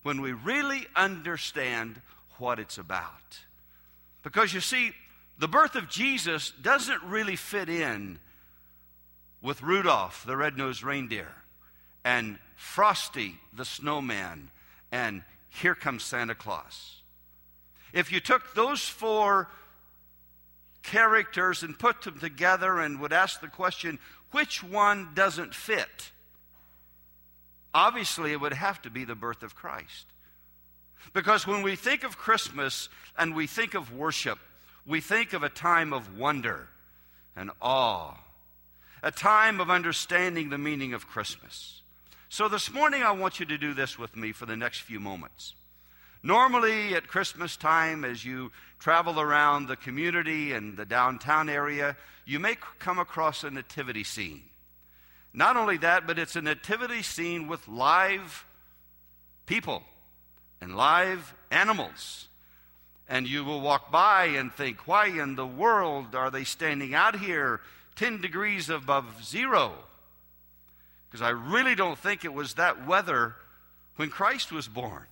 When 0.04 0.22
we 0.22 0.32
really 0.32 0.88
understand 0.96 2.02
what 2.38 2.60
it's 2.60 2.78
about. 2.78 3.40
Because 4.24 4.54
you 4.54 4.62
see, 4.62 4.92
the 5.38 5.48
birth 5.48 5.76
of 5.76 5.90
Jesus 5.90 6.52
doesn't 6.62 7.04
really 7.04 7.36
fit 7.36 7.70
in 7.70 8.20
with 9.42 9.62
Rudolph 9.62 10.26
the 10.26 10.36
red 10.36 10.58
nosed 10.58 10.84
reindeer 10.84 11.30
and 12.04 12.38
Frosty 12.56 13.38
the 13.54 13.64
snowman 13.64 14.52
and 14.92 15.24
here 15.50 15.76
comes 15.76 16.04
Santa 16.04 16.36
Claus. 16.36 17.02
If 17.94 18.12
you 18.12 18.20
took 18.20 18.54
those 18.54 18.82
four 18.82 19.50
characters 20.84 21.64
and 21.64 21.78
put 21.78 22.02
them 22.02 22.20
together 22.20 22.80
and 22.80 23.00
would 23.00 23.14
ask 23.14 23.42
the 23.42 23.48
question, 23.48 24.00
which 24.32 24.64
one 24.64 25.10
doesn't 25.14 25.56
fit? 25.56 26.12
Obviously, 27.74 28.32
it 28.32 28.42
would 28.42 28.54
have 28.54 28.82
to 28.82 28.90
be 28.90 29.06
the 29.06 29.16
birth 29.16 29.44
of 29.44 29.56
Christ. 29.56 30.06
Because 31.14 31.48
when 31.48 31.62
we 31.62 31.76
think 31.76 32.04
of 32.04 32.18
Christmas 32.18 32.90
and 33.18 33.36
we 33.36 33.48
think 33.48 33.74
of 33.74 33.94
worship, 33.94 34.40
we 34.86 35.02
think 35.02 35.34
of 35.34 35.44
a 35.44 35.50
time 35.50 35.94
of 35.94 36.18
wonder 36.18 36.68
and 37.36 37.52
awe, 37.62 38.16
a 39.04 39.12
time 39.12 39.62
of 39.62 39.70
understanding 39.70 40.50
the 40.50 40.58
meaning 40.58 40.94
of 40.94 41.08
Christmas. 41.08 41.82
So 42.28 42.48
this 42.48 42.72
morning, 42.72 43.04
I 43.04 43.12
want 43.12 43.40
you 43.40 43.46
to 43.48 43.58
do 43.58 43.74
this 43.74 43.98
with 43.98 44.16
me 44.16 44.32
for 44.32 44.46
the 44.46 44.58
next 44.58 44.82
few 44.82 45.00
moments. 45.00 45.56
Normally, 46.22 46.96
at 46.96 47.08
Christmas 47.08 47.56
time, 47.56 48.04
as 48.04 48.26
you 48.26 48.52
travel 48.78 49.20
around 49.20 49.68
the 49.68 49.78
community 49.78 50.52
and 50.52 50.76
the 50.76 50.86
downtown 50.86 51.50
area, 51.50 51.96
you 52.26 52.40
may 52.40 52.56
come 52.78 53.00
across 53.00 53.44
a 53.44 53.50
nativity 53.50 54.04
scene. 54.04 54.44
Not 55.34 55.58
only 55.58 55.78
that, 55.78 56.08
but 56.08 56.18
it's 56.18 56.36
a 56.36 56.42
nativity 56.42 57.02
scene 57.02 57.48
with 57.48 57.68
live 57.68 58.46
people 59.46 59.84
and 60.62 60.76
live 60.76 61.34
animals. 61.52 62.28
And 63.08 63.28
you 63.28 63.44
will 63.44 63.62
walk 63.62 63.92
by 63.92 64.26
and 64.26 64.54
think, 64.54 64.88
why 64.88 65.08
in 65.08 65.36
the 65.36 65.46
world 65.46 66.14
are 66.14 66.30
they 66.30 66.44
standing 66.44 66.94
out 66.94 67.20
here 67.20 67.62
10 67.96 68.22
degrees 68.22 68.70
above 68.70 69.24
zero? 69.24 69.74
Because 71.10 71.24
I 71.24 71.30
really 71.30 71.76
don't 71.76 71.98
think 71.98 72.24
it 72.24 72.34
was 72.34 72.56
that 72.56 72.86
weather 72.86 73.36
when 73.96 74.10
Christ 74.10 74.52
was 74.52 74.68
born. 74.68 75.04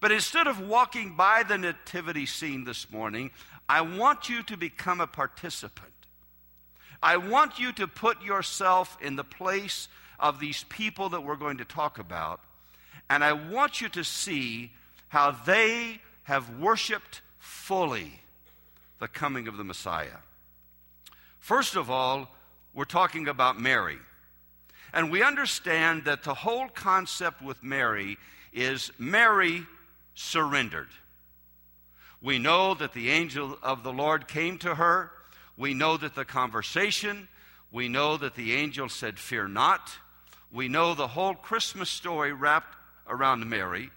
But 0.00 0.12
instead 0.12 0.46
of 0.46 0.60
walking 0.60 1.16
by 1.16 1.42
the 1.42 1.56
nativity 1.56 2.26
scene 2.26 2.64
this 2.64 2.90
morning, 2.90 3.30
I 3.66 3.80
want 3.80 4.28
you 4.28 4.42
to 4.42 4.56
become 4.56 5.00
a 5.00 5.06
participant. 5.06 5.88
I 7.02 7.16
want 7.16 7.58
you 7.58 7.72
to 7.72 7.86
put 7.86 8.22
yourself 8.22 8.96
in 9.00 9.16
the 9.16 9.24
place 9.24 9.88
of 10.18 10.40
these 10.40 10.64
people 10.68 11.10
that 11.10 11.22
we're 11.22 11.36
going 11.36 11.58
to 11.58 11.64
talk 11.64 11.98
about. 11.98 12.40
And 13.10 13.22
I 13.22 13.32
want 13.32 13.80
you 13.80 13.88
to 13.90 14.04
see 14.04 14.72
how 15.08 15.32
they 15.32 16.00
have 16.24 16.58
worshiped 16.58 17.20
fully 17.38 18.20
the 18.98 19.08
coming 19.08 19.48
of 19.48 19.56
the 19.56 19.64
Messiah. 19.64 20.18
First 21.40 21.76
of 21.76 21.90
all, 21.90 22.30
we're 22.72 22.84
talking 22.84 23.28
about 23.28 23.60
Mary. 23.60 23.98
And 24.92 25.10
we 25.10 25.22
understand 25.22 26.04
that 26.04 26.22
the 26.22 26.34
whole 26.34 26.68
concept 26.68 27.42
with 27.42 27.62
Mary 27.62 28.16
is 28.52 28.92
Mary 28.98 29.66
surrendered. 30.14 30.88
We 32.22 32.38
know 32.38 32.74
that 32.74 32.94
the 32.94 33.10
angel 33.10 33.58
of 33.62 33.82
the 33.82 33.92
Lord 33.92 34.26
came 34.28 34.56
to 34.58 34.76
her. 34.76 35.10
We 35.56 35.74
know 35.74 35.96
that 35.96 36.14
the 36.14 36.24
conversation, 36.24 37.28
we 37.70 37.88
know 37.88 38.16
that 38.16 38.34
the 38.34 38.54
angel 38.54 38.88
said, 38.88 39.18
Fear 39.18 39.48
not. 39.48 39.90
We 40.52 40.68
know 40.68 40.94
the 40.94 41.08
whole 41.08 41.34
Christmas 41.34 41.90
story 41.90 42.32
wrapped 42.32 42.76
around 43.08 43.48
Mary. 43.48 43.90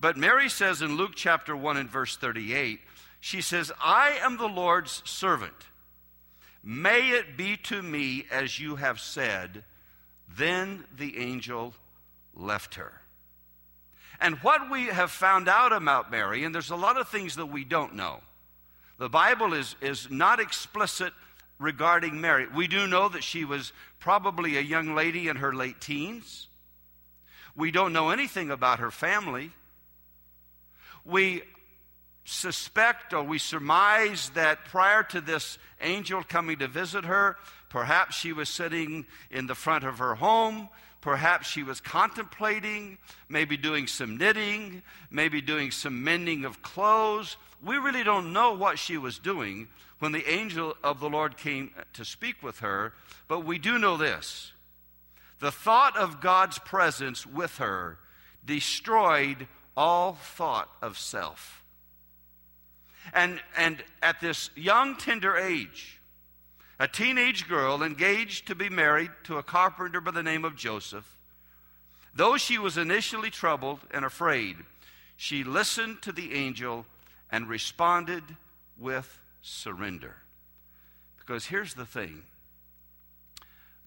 But 0.00 0.16
Mary 0.16 0.48
says 0.48 0.82
in 0.82 0.96
Luke 0.96 1.12
chapter 1.14 1.56
1 1.56 1.76
and 1.76 1.90
verse 1.90 2.16
38, 2.16 2.80
she 3.20 3.40
says, 3.40 3.70
I 3.80 4.18
am 4.20 4.36
the 4.36 4.48
Lord's 4.48 5.02
servant. 5.04 5.54
May 6.62 7.10
it 7.10 7.36
be 7.36 7.56
to 7.56 7.82
me 7.82 8.26
as 8.30 8.58
you 8.58 8.76
have 8.76 9.00
said. 9.00 9.64
Then 10.36 10.84
the 10.96 11.18
angel 11.18 11.74
left 12.34 12.76
her. 12.76 12.92
And 14.20 14.36
what 14.36 14.70
we 14.70 14.86
have 14.86 15.10
found 15.10 15.48
out 15.48 15.72
about 15.72 16.10
Mary, 16.10 16.44
and 16.44 16.54
there's 16.54 16.70
a 16.70 16.76
lot 16.76 16.96
of 16.96 17.08
things 17.08 17.36
that 17.36 17.46
we 17.46 17.64
don't 17.64 17.94
know. 17.94 18.20
The 19.02 19.08
Bible 19.08 19.52
is, 19.52 19.74
is 19.80 20.08
not 20.12 20.38
explicit 20.38 21.12
regarding 21.58 22.20
Mary. 22.20 22.46
We 22.46 22.68
do 22.68 22.86
know 22.86 23.08
that 23.08 23.24
she 23.24 23.44
was 23.44 23.72
probably 23.98 24.56
a 24.56 24.60
young 24.60 24.94
lady 24.94 25.26
in 25.26 25.38
her 25.38 25.52
late 25.52 25.80
teens. 25.80 26.46
We 27.56 27.72
don't 27.72 27.92
know 27.92 28.10
anything 28.10 28.52
about 28.52 28.78
her 28.78 28.92
family. 28.92 29.50
We 31.04 31.42
suspect 32.24 33.12
or 33.12 33.24
we 33.24 33.38
surmise 33.38 34.30
that 34.34 34.66
prior 34.66 35.02
to 35.02 35.20
this 35.20 35.58
angel 35.80 36.22
coming 36.22 36.60
to 36.60 36.68
visit 36.68 37.04
her, 37.04 37.36
perhaps 37.70 38.14
she 38.14 38.32
was 38.32 38.48
sitting 38.48 39.06
in 39.32 39.48
the 39.48 39.56
front 39.56 39.82
of 39.82 39.98
her 39.98 40.14
home 40.14 40.68
Perhaps 41.02 41.48
she 41.48 41.64
was 41.64 41.80
contemplating, 41.80 42.96
maybe 43.28 43.56
doing 43.56 43.88
some 43.88 44.16
knitting, 44.16 44.82
maybe 45.10 45.40
doing 45.40 45.72
some 45.72 46.02
mending 46.04 46.44
of 46.44 46.62
clothes. 46.62 47.36
We 47.62 47.76
really 47.76 48.04
don't 48.04 48.32
know 48.32 48.54
what 48.54 48.78
she 48.78 48.96
was 48.96 49.18
doing 49.18 49.66
when 49.98 50.12
the 50.12 50.28
angel 50.30 50.76
of 50.82 51.00
the 51.00 51.10
Lord 51.10 51.36
came 51.36 51.72
to 51.94 52.04
speak 52.04 52.40
with 52.42 52.60
her, 52.60 52.94
but 53.26 53.40
we 53.40 53.58
do 53.58 53.78
know 53.78 53.96
this. 53.96 54.52
The 55.40 55.50
thought 55.50 55.96
of 55.96 56.20
God's 56.20 56.60
presence 56.60 57.26
with 57.26 57.58
her 57.58 57.98
destroyed 58.46 59.48
all 59.76 60.14
thought 60.14 60.70
of 60.80 60.96
self. 60.96 61.64
And, 63.12 63.40
and 63.56 63.82
at 64.02 64.20
this 64.20 64.50
young, 64.54 64.96
tender 64.96 65.36
age, 65.36 66.00
a 66.82 66.88
teenage 66.88 67.48
girl 67.48 67.84
engaged 67.84 68.48
to 68.48 68.56
be 68.56 68.68
married 68.68 69.12
to 69.22 69.38
a 69.38 69.42
carpenter 69.44 70.00
by 70.00 70.10
the 70.10 70.20
name 70.20 70.44
of 70.44 70.56
Joseph. 70.56 71.08
Though 72.12 72.36
she 72.36 72.58
was 72.58 72.76
initially 72.76 73.30
troubled 73.30 73.78
and 73.92 74.04
afraid, 74.04 74.56
she 75.16 75.44
listened 75.44 76.02
to 76.02 76.10
the 76.10 76.34
angel 76.34 76.84
and 77.30 77.48
responded 77.48 78.24
with 78.76 79.20
surrender. 79.42 80.16
Because 81.20 81.46
here's 81.46 81.74
the 81.74 81.86
thing 81.86 82.24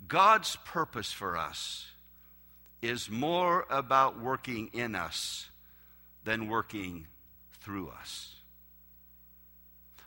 God's 0.08 0.56
purpose 0.64 1.12
for 1.12 1.36
us 1.36 1.88
is 2.82 3.10
more 3.10 3.66
about 3.70 4.22
working 4.22 4.70
in 4.72 4.96
us 4.96 5.50
than 6.24 6.48
working 6.48 7.08
through 7.60 7.90
us. 7.90 8.35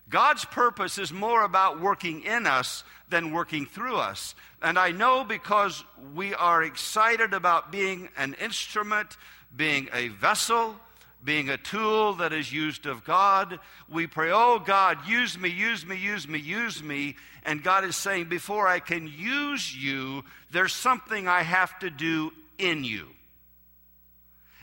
God's 0.09 0.45
purpose 0.45 0.99
is 0.99 1.13
more 1.13 1.43
about 1.45 1.81
working 1.81 2.23
in 2.23 2.47
us 2.47 2.85
than 3.11 3.33
working 3.33 3.67
through 3.67 3.97
us. 3.97 4.35
And 4.63 4.79
I 4.79 4.91
know 4.91 5.25
because 5.25 5.85
we 6.15 6.35
are 6.35 6.63
excited 6.63 7.35
about 7.35 7.71
being 7.71 8.09
an 8.17 8.35
instrument, 8.35 9.17
being 9.55 9.89
a 9.93 10.09
vessel, 10.09 10.77
being 11.25 11.49
a 11.51 11.57
tool 11.57 12.15
that 12.15 12.33
is 12.33 12.53
used 12.53 12.87
of 12.87 13.05
God. 13.05 13.59
We 13.89 14.07
pray, 14.07 14.31
Oh 14.31 14.59
God, 14.59 14.99
use 15.07 15.39
me, 15.39 15.49
use 15.49 15.85
me, 15.85 15.97
use 15.97 16.27
me, 16.29 16.39
use 16.39 16.83
me. 16.83 17.17
And 17.45 17.63
God 17.63 17.85
is 17.85 17.97
saying, 17.97 18.29
Before 18.29 18.67
I 18.69 18.81
can 18.81 19.09
use 19.09 19.75
you, 19.77 20.25
there's 20.53 20.73
something 20.73 21.29
I 21.29 21.43
have 21.43 21.79
to 21.81 21.91
do 21.91 22.33
in 22.59 22.85
you. 22.85 23.09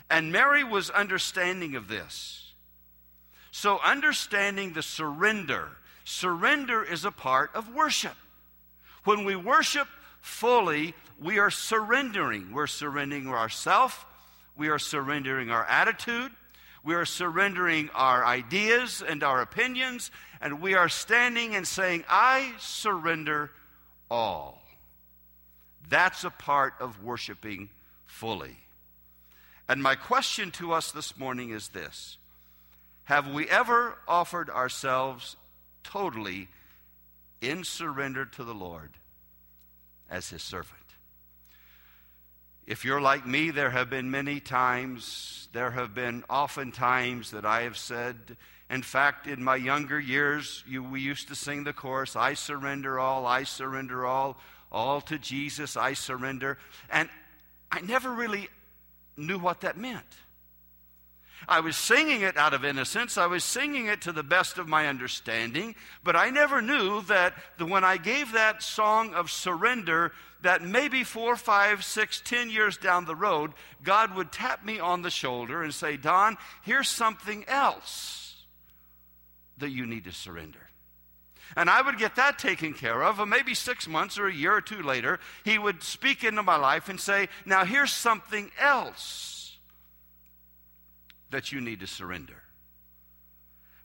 And 0.09 0.31
Mary 0.31 0.63
was 0.63 0.89
understanding 0.89 1.75
of 1.75 1.87
this. 1.87 2.44
So, 3.57 3.79
understanding 3.79 4.73
the 4.73 4.81
surrender, 4.81 5.69
surrender 6.03 6.83
is 6.83 7.05
a 7.05 7.09
part 7.09 7.51
of 7.55 7.73
worship. 7.73 8.17
When 9.05 9.23
we 9.23 9.37
worship 9.37 9.87
fully, 10.19 10.93
we 11.21 11.39
are 11.39 11.49
surrendering. 11.49 12.51
We're 12.51 12.67
surrendering 12.67 13.29
ourselves, 13.29 13.95
we 14.57 14.67
are 14.67 14.77
surrendering 14.77 15.51
our 15.51 15.63
attitude, 15.63 16.33
we 16.83 16.95
are 16.95 17.05
surrendering 17.05 17.89
our 17.95 18.25
ideas 18.25 19.01
and 19.01 19.23
our 19.23 19.41
opinions, 19.41 20.11
and 20.41 20.59
we 20.59 20.73
are 20.73 20.89
standing 20.89 21.55
and 21.55 21.65
saying, 21.65 22.03
I 22.09 22.51
surrender 22.59 23.51
all. 24.11 24.61
That's 25.87 26.25
a 26.25 26.29
part 26.29 26.73
of 26.81 27.01
worshiping 27.01 27.69
fully. 28.05 28.57
And 29.69 29.81
my 29.81 29.95
question 29.95 30.51
to 30.51 30.73
us 30.73 30.91
this 30.91 31.17
morning 31.17 31.51
is 31.51 31.69
this 31.69 32.17
have 33.05 33.31
we 33.31 33.47
ever 33.49 33.97
offered 34.07 34.49
ourselves 34.49 35.35
totally 35.83 36.47
in 37.41 37.63
surrender 37.63 38.25
to 38.25 38.43
the 38.43 38.53
Lord 38.53 38.91
as 40.09 40.29
His 40.29 40.43
servant? 40.43 40.81
If 42.67 42.83
you're 42.83 43.01
like 43.01 43.27
me, 43.27 43.51
there 43.51 43.69
have 43.69 43.91
been 43.91 44.09
many 44.09 44.39
times, 44.39 45.49
there 45.53 45.69
have 45.69 45.93
been 45.93 46.23
often 46.29 46.71
times 46.71 47.31
that 47.31 47.45
I 47.45 47.61
have 47.61 47.77
said, 47.77 48.37
in 48.71 48.81
fact, 48.81 49.27
in 49.27 49.43
my 49.43 49.55
younger 49.55 49.99
years, 49.99 50.63
you, 50.67 50.83
we 50.83 50.99
used 50.99 51.27
to 51.27 51.35
sing 51.35 51.63
the 51.63 51.73
chorus, 51.73 52.15
I 52.15 52.33
surrender 52.33 52.99
all, 52.99 53.27
I 53.27 53.43
surrender 53.43 54.03
all, 54.07 54.37
all 54.71 54.99
to 55.01 55.19
Jesus, 55.19 55.77
I 55.77 55.93
surrender. 55.93 56.57
And 56.89 57.07
I 57.71 57.81
never 57.81 58.11
really 58.11 58.49
knew 59.15 59.37
what 59.37 59.61
that 59.61 59.77
meant. 59.77 60.17
I 61.47 61.59
was 61.59 61.75
singing 61.75 62.21
it 62.21 62.37
out 62.37 62.53
of 62.53 62.65
innocence. 62.65 63.17
I 63.17 63.27
was 63.27 63.43
singing 63.43 63.87
it 63.87 64.01
to 64.01 64.11
the 64.11 64.23
best 64.23 64.57
of 64.57 64.67
my 64.67 64.87
understanding, 64.87 65.75
but 66.03 66.15
I 66.15 66.29
never 66.29 66.61
knew 66.61 67.01
that 67.03 67.33
the, 67.57 67.65
when 67.65 67.83
I 67.83 67.97
gave 67.97 68.31
that 68.31 68.63
song 68.63 69.13
of 69.13 69.29
surrender, 69.29 70.11
that 70.41 70.63
maybe 70.63 71.03
four, 71.03 71.35
five, 71.35 71.83
six, 71.83 72.21
ten 72.21 72.49
years 72.49 72.77
down 72.77 73.05
the 73.05 73.15
road, 73.15 73.53
God 73.83 74.15
would 74.15 74.31
tap 74.31 74.65
me 74.65 74.79
on 74.79 75.01
the 75.01 75.09
shoulder 75.09 75.61
and 75.61 75.73
say, 75.73 75.97
Don, 75.97 76.37
here's 76.63 76.89
something 76.89 77.45
else 77.47 78.43
that 79.57 79.69
you 79.69 79.85
need 79.85 80.05
to 80.05 80.11
surrender. 80.11 80.59
And 81.55 81.69
I 81.69 81.81
would 81.81 81.99
get 81.99 82.15
that 82.15 82.39
taken 82.39 82.73
care 82.73 83.03
of, 83.03 83.19
and 83.19 83.29
maybe 83.29 83.53
six 83.53 83.87
months 83.87 84.17
or 84.17 84.27
a 84.27 84.33
year 84.33 84.55
or 84.55 84.61
two 84.61 84.81
later, 84.81 85.19
he 85.43 85.59
would 85.59 85.83
speak 85.83 86.23
into 86.23 86.41
my 86.43 86.57
life 86.57 86.89
and 86.89 86.99
say, 86.99 87.29
Now 87.45 87.65
here's 87.65 87.93
something 87.93 88.51
else 88.59 89.34
that 91.31 91.51
you 91.51 91.61
need 91.61 91.79
to 91.81 91.87
surrender. 91.87 92.41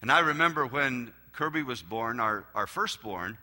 And 0.03 0.11
I 0.11 0.20
remember 0.20 0.66
when 0.66 1.12
Kirby 1.33 1.62
was 1.62 1.83
born, 1.83 2.20
our, 2.20 2.44
our 2.55 2.66
firstborn, 2.66 3.38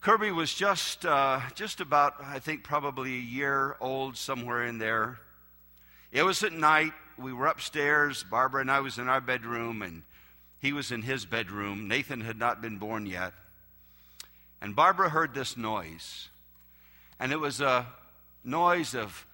Kirby 0.00 0.32
was 0.32 0.52
just, 0.52 1.06
uh, 1.06 1.40
just 1.54 1.80
about, 1.80 2.16
I 2.22 2.38
think, 2.38 2.62
probably 2.62 3.14
a 3.14 3.20
year 3.20 3.76
old, 3.80 4.18
somewhere 4.18 4.64
in 4.66 4.76
there. 4.76 5.18
It 6.12 6.22
was 6.24 6.42
at 6.42 6.52
night. 6.52 6.92
We 7.16 7.32
were 7.32 7.46
upstairs. 7.46 8.22
Barbara 8.22 8.60
and 8.60 8.70
I 8.70 8.80
was 8.80 8.98
in 8.98 9.08
our 9.08 9.22
bedroom, 9.22 9.80
and 9.80 10.02
he 10.60 10.74
was 10.74 10.92
in 10.92 11.00
his 11.00 11.24
bedroom. 11.24 11.88
Nathan 11.88 12.20
had 12.20 12.38
not 12.38 12.60
been 12.60 12.76
born 12.76 13.06
yet. 13.06 13.32
And 14.60 14.76
Barbara 14.76 15.08
heard 15.08 15.32
this 15.32 15.56
noise. 15.56 16.28
And 17.18 17.32
it 17.32 17.40
was 17.40 17.62
a 17.62 17.86
noise 18.44 18.94
of 18.94 19.26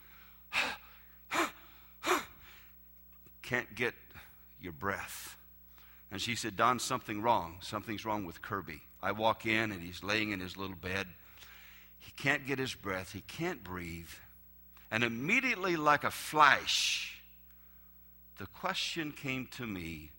can't 3.51 3.75
get 3.75 3.95
your 4.63 4.73
breath. 4.73 5.37
And 6.13 6.21
she 6.21 6.37
said, 6.37 6.57
Don, 6.57 6.79
something 6.79 7.21
wrong. 7.21 7.57
Something's 7.61 8.05
wrong 8.05 8.25
with 8.25 8.41
Kirby. 8.41 8.81
I 9.03 9.11
walk 9.11 9.45
in 9.45 9.73
and 9.73 9.83
he's 9.83 10.05
laying 10.05 10.31
in 10.31 10.39
his 10.39 10.57
little 10.57 10.77
bed. 10.77 11.09
He 11.99 12.13
can't 12.13 12.47
get 12.47 12.61
his 12.61 12.75
breath. 12.75 13.13
He 13.13 13.23
can't 13.23 13.65
breathe. 13.65 14.09
And 14.93 15.03
immediately, 15.03 15.77
like 15.77 16.05
a 16.05 16.13
flash, 16.13 17.21
the 18.39 18.47
question 18.47 19.11
came 19.11 19.49
to 19.57 19.67
me. 19.67 20.11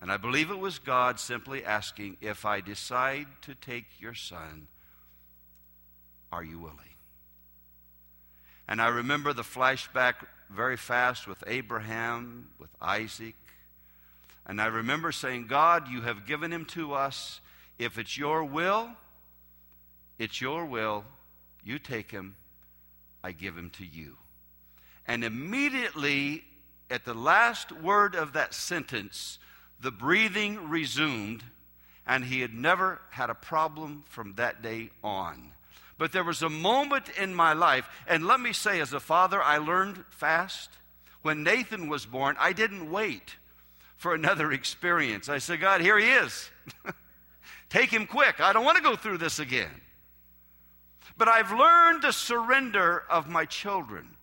And 0.00 0.10
I 0.10 0.16
believe 0.16 0.50
it 0.50 0.58
was 0.58 0.80
God 0.80 1.20
simply 1.20 1.64
asking, 1.64 2.16
If 2.20 2.44
I 2.44 2.60
decide 2.60 3.28
to 3.42 3.54
take 3.54 3.86
your 4.00 4.14
son, 4.14 4.66
are 6.32 6.42
you 6.42 6.58
willing? 6.58 6.96
And 8.66 8.82
I 8.82 8.88
remember 8.88 9.32
the 9.32 9.42
flashback 9.42 10.14
very 10.50 10.76
fast 10.76 11.26
with 11.26 11.42
Abraham, 11.46 12.48
with 12.58 12.70
Isaac. 12.80 13.36
And 14.46 14.60
I 14.60 14.66
remember 14.66 15.12
saying, 15.12 15.46
God, 15.46 15.88
you 15.88 16.02
have 16.02 16.26
given 16.26 16.52
him 16.52 16.64
to 16.66 16.92
us. 16.92 17.40
If 17.78 17.98
it's 17.98 18.18
your 18.18 18.44
will, 18.44 18.90
it's 20.18 20.40
your 20.40 20.64
will. 20.66 21.04
You 21.64 21.78
take 21.78 22.10
him, 22.10 22.34
I 23.22 23.32
give 23.32 23.56
him 23.56 23.70
to 23.70 23.84
you. 23.84 24.16
And 25.06 25.24
immediately, 25.24 26.44
at 26.90 27.04
the 27.04 27.14
last 27.14 27.70
word 27.72 28.14
of 28.14 28.32
that 28.32 28.54
sentence, 28.54 29.38
the 29.80 29.90
breathing 29.90 30.68
resumed, 30.68 31.42
and 32.06 32.24
he 32.24 32.40
had 32.40 32.54
never 32.54 33.00
had 33.10 33.30
a 33.30 33.34
problem 33.34 34.04
from 34.08 34.34
that 34.34 34.62
day 34.62 34.90
on. 35.04 35.52
But 36.00 36.12
there 36.12 36.24
was 36.24 36.40
a 36.40 36.48
moment 36.48 37.10
in 37.10 37.34
my 37.34 37.52
life, 37.52 37.86
and 38.06 38.26
let 38.26 38.40
me 38.40 38.54
say, 38.54 38.80
as 38.80 38.94
a 38.94 39.00
father, 39.00 39.42
I 39.42 39.58
learned 39.58 40.02
fast. 40.08 40.70
When 41.20 41.42
Nathan 41.42 41.90
was 41.90 42.06
born, 42.06 42.36
I 42.40 42.54
didn't 42.54 42.90
wait 42.90 43.36
for 43.98 44.14
another 44.14 44.50
experience. 44.52 45.28
I 45.28 45.36
said, 45.36 45.60
God, 45.60 45.82
here 45.82 45.98
he 45.98 46.06
is. 46.06 46.50
Take 47.68 47.90
him 47.90 48.06
quick. 48.06 48.40
I 48.40 48.54
don't 48.54 48.64
want 48.64 48.78
to 48.78 48.82
go 48.82 48.96
through 48.96 49.18
this 49.18 49.38
again. 49.38 49.82
But 51.18 51.28
I've 51.28 51.52
learned 51.52 52.00
the 52.00 52.12
surrender 52.12 53.04
of 53.10 53.28
my 53.28 53.44
children. 53.44 54.16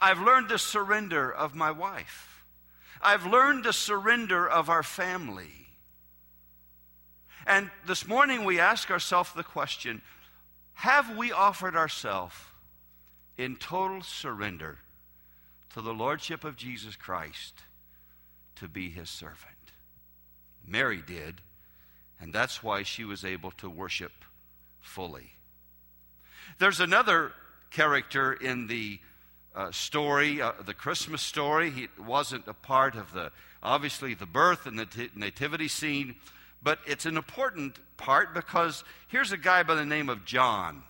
I've 0.00 0.18
learned 0.18 0.48
the 0.48 0.58
surrender 0.58 1.32
of 1.32 1.54
my 1.54 1.70
wife. 1.70 2.44
I've 3.00 3.24
learned 3.24 3.62
the 3.62 3.72
surrender 3.72 4.48
of 4.48 4.68
our 4.68 4.82
family. 4.82 5.68
And 7.46 7.70
this 7.86 8.04
morning 8.08 8.44
we 8.44 8.58
ask 8.58 8.90
ourselves 8.90 9.32
the 9.32 9.44
question 9.44 10.02
have 10.74 11.16
we 11.16 11.32
offered 11.32 11.76
ourselves 11.76 12.34
in 13.36 13.56
total 13.56 14.02
surrender 14.02 14.78
to 15.74 15.80
the 15.80 15.94
Lordship 15.94 16.44
of 16.44 16.56
Jesus 16.56 16.96
Christ 16.96 17.54
to 18.56 18.68
be 18.68 18.90
his 18.90 19.08
servant? 19.08 19.38
Mary 20.66 21.02
did, 21.06 21.40
and 22.20 22.32
that's 22.32 22.62
why 22.62 22.82
she 22.82 23.04
was 23.04 23.24
able 23.24 23.50
to 23.52 23.68
worship 23.68 24.12
fully. 24.80 25.32
There's 26.58 26.80
another 26.80 27.32
character 27.70 28.32
in 28.32 28.66
the 28.66 29.00
uh, 29.54 29.70
story, 29.70 30.40
uh, 30.40 30.52
the 30.64 30.74
Christmas 30.74 31.22
story. 31.22 31.70
He 31.70 31.88
wasn't 31.98 32.46
a 32.46 32.54
part 32.54 32.94
of 32.94 33.12
the, 33.12 33.32
obviously, 33.62 34.14
the 34.14 34.26
birth 34.26 34.66
and 34.66 34.78
the 34.78 34.86
t- 34.86 35.10
nativity 35.14 35.68
scene, 35.68 36.16
but 36.62 36.78
it's 36.86 37.06
an 37.06 37.16
important 37.16 37.76
part 37.96 38.34
because 38.34 38.84
here's 39.08 39.32
a 39.32 39.36
guy 39.36 39.62
by 39.62 39.74
the 39.74 39.84
name 39.84 40.08
of 40.08 40.24
John. 40.24 40.82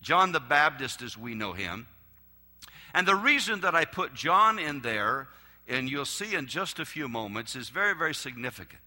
John 0.00 0.32
the 0.32 0.40
Baptist, 0.40 1.02
as 1.02 1.16
we 1.16 1.34
know 1.34 1.52
him. 1.52 1.86
And 2.94 3.06
the 3.06 3.14
reason 3.14 3.60
that 3.60 3.74
I 3.74 3.84
put 3.84 4.14
John 4.14 4.58
in 4.58 4.80
there, 4.80 5.28
and 5.68 5.90
you'll 5.90 6.04
see 6.04 6.34
in 6.34 6.46
just 6.46 6.78
a 6.78 6.84
few 6.84 7.08
moments, 7.08 7.54
is 7.54 7.68
very, 7.68 7.94
very 7.94 8.14
significant. 8.14 8.80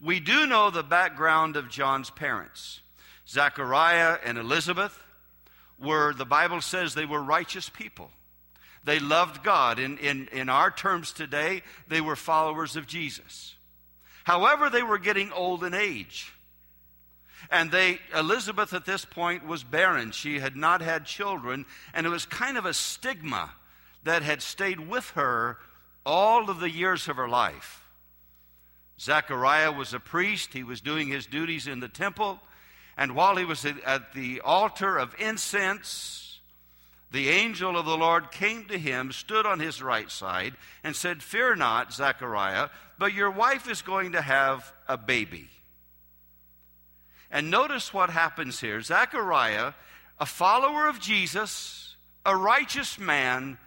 We 0.00 0.20
do 0.20 0.46
know 0.46 0.70
the 0.70 0.82
background 0.82 1.56
of 1.56 1.70
John's 1.70 2.10
parents. 2.10 2.80
Zachariah 3.26 4.18
and 4.24 4.38
Elizabeth 4.38 4.98
were, 5.78 6.14
the 6.14 6.24
Bible 6.24 6.60
says, 6.60 6.94
they 6.94 7.06
were 7.06 7.22
righteous 7.22 7.68
people. 7.68 8.10
They 8.84 8.98
loved 8.98 9.42
God. 9.42 9.78
In, 9.78 9.98
in, 9.98 10.28
in 10.32 10.48
our 10.48 10.70
terms 10.70 11.12
today, 11.12 11.62
they 11.88 12.00
were 12.00 12.16
followers 12.16 12.76
of 12.76 12.86
Jesus. 12.86 13.54
However, 14.28 14.68
they 14.68 14.82
were 14.82 14.98
getting 14.98 15.32
old 15.32 15.64
in 15.64 15.72
age. 15.72 16.34
And 17.50 17.70
they, 17.70 17.98
Elizabeth 18.14 18.74
at 18.74 18.84
this 18.84 19.06
point 19.06 19.46
was 19.46 19.64
barren. 19.64 20.10
She 20.10 20.38
had 20.38 20.54
not 20.54 20.82
had 20.82 21.06
children, 21.06 21.64
and 21.94 22.06
it 22.06 22.10
was 22.10 22.26
kind 22.26 22.58
of 22.58 22.66
a 22.66 22.74
stigma 22.74 23.52
that 24.04 24.20
had 24.20 24.42
stayed 24.42 24.80
with 24.80 25.08
her 25.12 25.56
all 26.04 26.50
of 26.50 26.60
the 26.60 26.68
years 26.68 27.08
of 27.08 27.16
her 27.16 27.26
life. 27.26 27.88
Zechariah 29.00 29.72
was 29.72 29.94
a 29.94 29.98
priest, 29.98 30.52
he 30.52 30.62
was 30.62 30.82
doing 30.82 31.08
his 31.08 31.24
duties 31.24 31.66
in 31.66 31.80
the 31.80 31.88
temple, 31.88 32.38
and 32.98 33.14
while 33.14 33.36
he 33.36 33.46
was 33.46 33.64
at 33.64 34.12
the 34.12 34.42
altar 34.42 34.98
of 34.98 35.14
incense, 35.18 36.27
the 37.10 37.30
angel 37.30 37.78
of 37.78 37.86
the 37.86 37.96
Lord 37.96 38.30
came 38.30 38.66
to 38.66 38.78
him, 38.78 39.12
stood 39.12 39.46
on 39.46 39.60
his 39.60 39.82
right 39.82 40.10
side, 40.10 40.54
and 40.84 40.94
said, 40.94 41.22
Fear 41.22 41.56
not, 41.56 41.92
Zechariah, 41.92 42.68
but 42.98 43.14
your 43.14 43.30
wife 43.30 43.70
is 43.70 43.80
going 43.80 44.12
to 44.12 44.20
have 44.20 44.72
a 44.86 44.98
baby. 44.98 45.48
And 47.30 47.50
notice 47.50 47.94
what 47.94 48.10
happens 48.10 48.60
here. 48.60 48.80
Zechariah, 48.82 49.72
a 50.18 50.26
follower 50.26 50.88
of 50.88 51.00
Jesus, 51.00 51.96
a 52.26 52.36
righteous 52.36 52.98
man, 52.98 53.58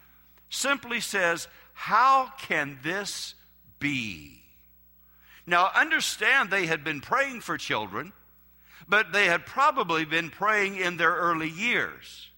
simply 0.48 1.00
says, 1.00 1.48
How 1.72 2.32
can 2.38 2.78
this 2.82 3.34
be? 3.80 4.42
Now, 5.46 5.70
understand 5.74 6.50
they 6.50 6.66
had 6.66 6.84
been 6.84 7.00
praying 7.00 7.40
for 7.40 7.58
children, 7.58 8.12
but 8.86 9.12
they 9.12 9.26
had 9.26 9.46
probably 9.46 10.04
been 10.04 10.30
praying 10.30 10.76
in 10.76 10.96
their 10.96 11.12
early 11.12 11.48
years. 11.48 12.28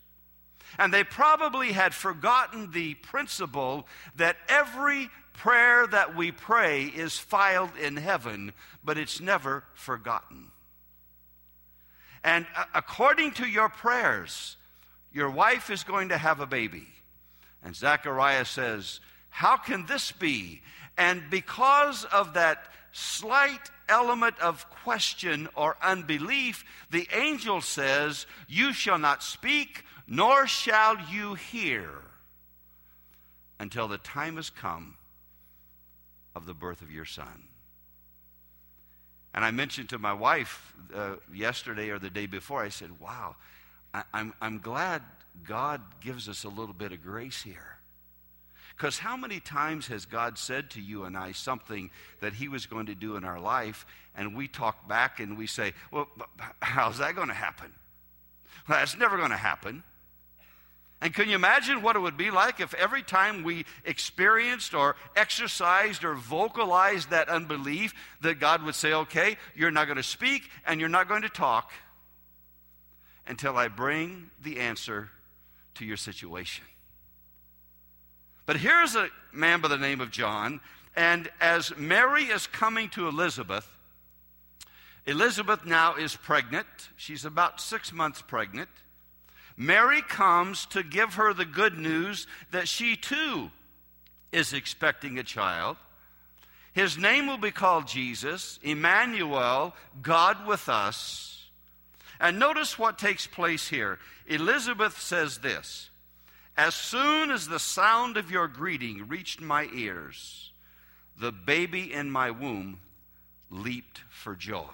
And 0.78 0.92
they 0.92 1.04
probably 1.04 1.72
had 1.72 1.94
forgotten 1.94 2.70
the 2.72 2.94
principle 2.94 3.86
that 4.16 4.36
every 4.48 5.10
prayer 5.34 5.86
that 5.86 6.16
we 6.16 6.32
pray 6.32 6.84
is 6.84 7.18
filed 7.18 7.76
in 7.80 7.96
heaven, 7.96 8.52
but 8.84 8.98
it's 8.98 9.20
never 9.20 9.64
forgotten. 9.74 10.50
And 12.22 12.46
uh, 12.56 12.64
according 12.74 13.32
to 13.32 13.46
your 13.46 13.68
prayers, 13.68 14.56
your 15.12 15.30
wife 15.30 15.70
is 15.70 15.84
going 15.84 16.08
to 16.08 16.18
have 16.18 16.40
a 16.40 16.46
baby. 16.46 16.86
And 17.62 17.76
Zechariah 17.76 18.46
says, 18.46 19.00
How 19.28 19.56
can 19.56 19.86
this 19.86 20.12
be? 20.12 20.62
And 20.96 21.22
because 21.30 22.04
of 22.04 22.34
that 22.34 22.68
slight 22.92 23.70
element 23.88 24.38
of 24.40 24.68
question 24.70 25.48
or 25.54 25.76
unbelief, 25.82 26.64
the 26.90 27.08
angel 27.12 27.60
says, 27.60 28.26
You 28.48 28.72
shall 28.72 28.98
not 28.98 29.22
speak 29.22 29.84
nor 30.06 30.46
shall 30.46 30.98
you 31.10 31.34
hear 31.34 31.90
until 33.58 33.88
the 33.88 33.98
time 33.98 34.36
has 34.36 34.50
come 34.50 34.96
of 36.34 36.46
the 36.46 36.54
birth 36.54 36.82
of 36.82 36.90
your 36.90 37.04
son. 37.04 37.44
And 39.34 39.44
I 39.44 39.50
mentioned 39.50 39.88
to 39.90 39.98
my 39.98 40.12
wife 40.12 40.74
uh, 40.94 41.16
yesterday 41.32 41.90
or 41.90 41.98
the 41.98 42.10
day 42.10 42.26
before, 42.26 42.62
I 42.62 42.68
said, 42.68 43.00
Wow, 43.00 43.36
I, 43.92 44.04
I'm, 44.12 44.32
I'm 44.40 44.58
glad 44.58 45.02
God 45.46 45.80
gives 46.00 46.28
us 46.28 46.44
a 46.44 46.48
little 46.48 46.74
bit 46.74 46.92
of 46.92 47.02
grace 47.02 47.42
here. 47.42 47.78
Because 48.76 48.98
how 48.98 49.16
many 49.16 49.40
times 49.40 49.86
has 49.88 50.04
God 50.04 50.36
said 50.36 50.70
to 50.70 50.80
you 50.80 51.04
and 51.04 51.16
I 51.16 51.32
something 51.32 51.90
that 52.20 52.34
He 52.34 52.48
was 52.48 52.66
going 52.66 52.86
to 52.86 52.94
do 52.94 53.16
in 53.16 53.24
our 53.24 53.40
life, 53.40 53.86
and 54.16 54.36
we 54.36 54.48
talk 54.48 54.88
back 54.88 55.20
and 55.20 55.36
we 55.36 55.46
say, 55.46 55.72
Well, 55.90 56.08
how's 56.60 56.98
that 56.98 57.16
going 57.16 57.28
to 57.28 57.34
happen? 57.34 57.72
Well, 58.68 58.78
that's 58.78 58.96
never 58.96 59.16
going 59.16 59.30
to 59.30 59.36
happen. 59.36 59.82
And 61.00 61.12
can 61.12 61.28
you 61.28 61.34
imagine 61.34 61.82
what 61.82 61.96
it 61.96 61.98
would 61.98 62.16
be 62.16 62.30
like 62.30 62.60
if 62.60 62.72
every 62.74 63.02
time 63.02 63.42
we 63.42 63.66
experienced 63.84 64.74
or 64.74 64.96
exercised 65.14 66.04
or 66.04 66.14
vocalized 66.14 67.10
that 67.10 67.28
unbelief, 67.28 67.92
that 68.22 68.40
God 68.40 68.62
would 68.62 68.74
say, 68.74 68.92
Okay, 68.92 69.36
you're 69.54 69.70
not 69.70 69.86
going 69.86 69.96
to 69.96 70.02
speak 70.02 70.48
and 70.66 70.80
you're 70.80 70.88
not 70.88 71.08
going 71.08 71.22
to 71.22 71.28
talk 71.28 71.72
until 73.26 73.56
I 73.56 73.68
bring 73.68 74.30
the 74.42 74.60
answer 74.60 75.10
to 75.74 75.84
your 75.84 75.96
situation? 75.96 76.64
But 78.46 78.56
here's 78.56 78.94
a 78.94 79.08
man 79.32 79.60
by 79.60 79.68
the 79.68 79.78
name 79.78 80.00
of 80.00 80.10
John, 80.10 80.60
and 80.94 81.30
as 81.40 81.76
Mary 81.76 82.24
is 82.24 82.46
coming 82.46 82.88
to 82.90 83.08
Elizabeth, 83.08 83.68
Elizabeth 85.06 85.66
now 85.66 85.96
is 85.96 86.16
pregnant. 86.16 86.66
She's 86.96 87.24
about 87.24 87.60
six 87.60 87.92
months 87.92 88.22
pregnant. 88.22 88.68
Mary 89.56 90.02
comes 90.02 90.66
to 90.66 90.82
give 90.82 91.14
her 91.14 91.32
the 91.32 91.44
good 91.44 91.78
news 91.78 92.26
that 92.50 92.68
she 92.68 92.96
too 92.96 93.50
is 94.32 94.52
expecting 94.52 95.18
a 95.18 95.22
child. 95.22 95.76
His 96.72 96.98
name 96.98 97.28
will 97.28 97.38
be 97.38 97.52
called 97.52 97.86
Jesus, 97.86 98.58
Emmanuel, 98.62 99.74
God 100.02 100.46
with 100.46 100.68
us. 100.68 101.46
And 102.18 102.38
notice 102.38 102.78
what 102.78 102.98
takes 102.98 103.28
place 103.28 103.68
here. 103.68 103.98
Elizabeth 104.26 105.00
says 105.00 105.38
this 105.38 105.90
As 106.56 106.74
soon 106.74 107.30
as 107.30 107.46
the 107.46 107.60
sound 107.60 108.16
of 108.16 108.30
your 108.30 108.48
greeting 108.48 109.06
reached 109.06 109.40
my 109.40 109.68
ears, 109.72 110.52
the 111.16 111.30
baby 111.30 111.92
in 111.92 112.10
my 112.10 112.32
womb 112.32 112.80
leaped 113.50 114.00
for 114.10 114.34
joy. 114.34 114.66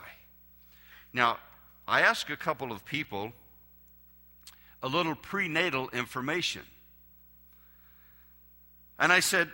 Now, 1.13 1.39
I 1.87 2.01
asked 2.01 2.31
a 2.31 2.37
couple 2.37 2.73
of 2.73 2.87
people 2.87 3.33
a 4.83 4.89
little 4.89 5.15
prenatal 5.15 5.89
information. 5.91 6.63
And 8.99 9.13
I 9.13 9.21
said, 9.21 9.49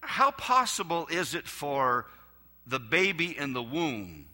How 0.00 0.30
possible 0.30 1.06
is 1.10 1.34
it 1.34 1.48
for 1.48 2.06
the 2.66 2.78
baby 2.78 3.36
in 3.36 3.52
the 3.52 3.62
womb 3.62 4.26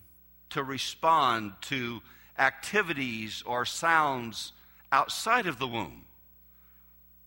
to 0.50 0.62
respond 0.62 1.52
to 1.62 2.00
activities 2.38 3.42
or 3.46 3.64
sounds 3.64 4.52
outside 4.90 5.46
of 5.46 5.58
the 5.58 5.68
womb? 5.68 6.04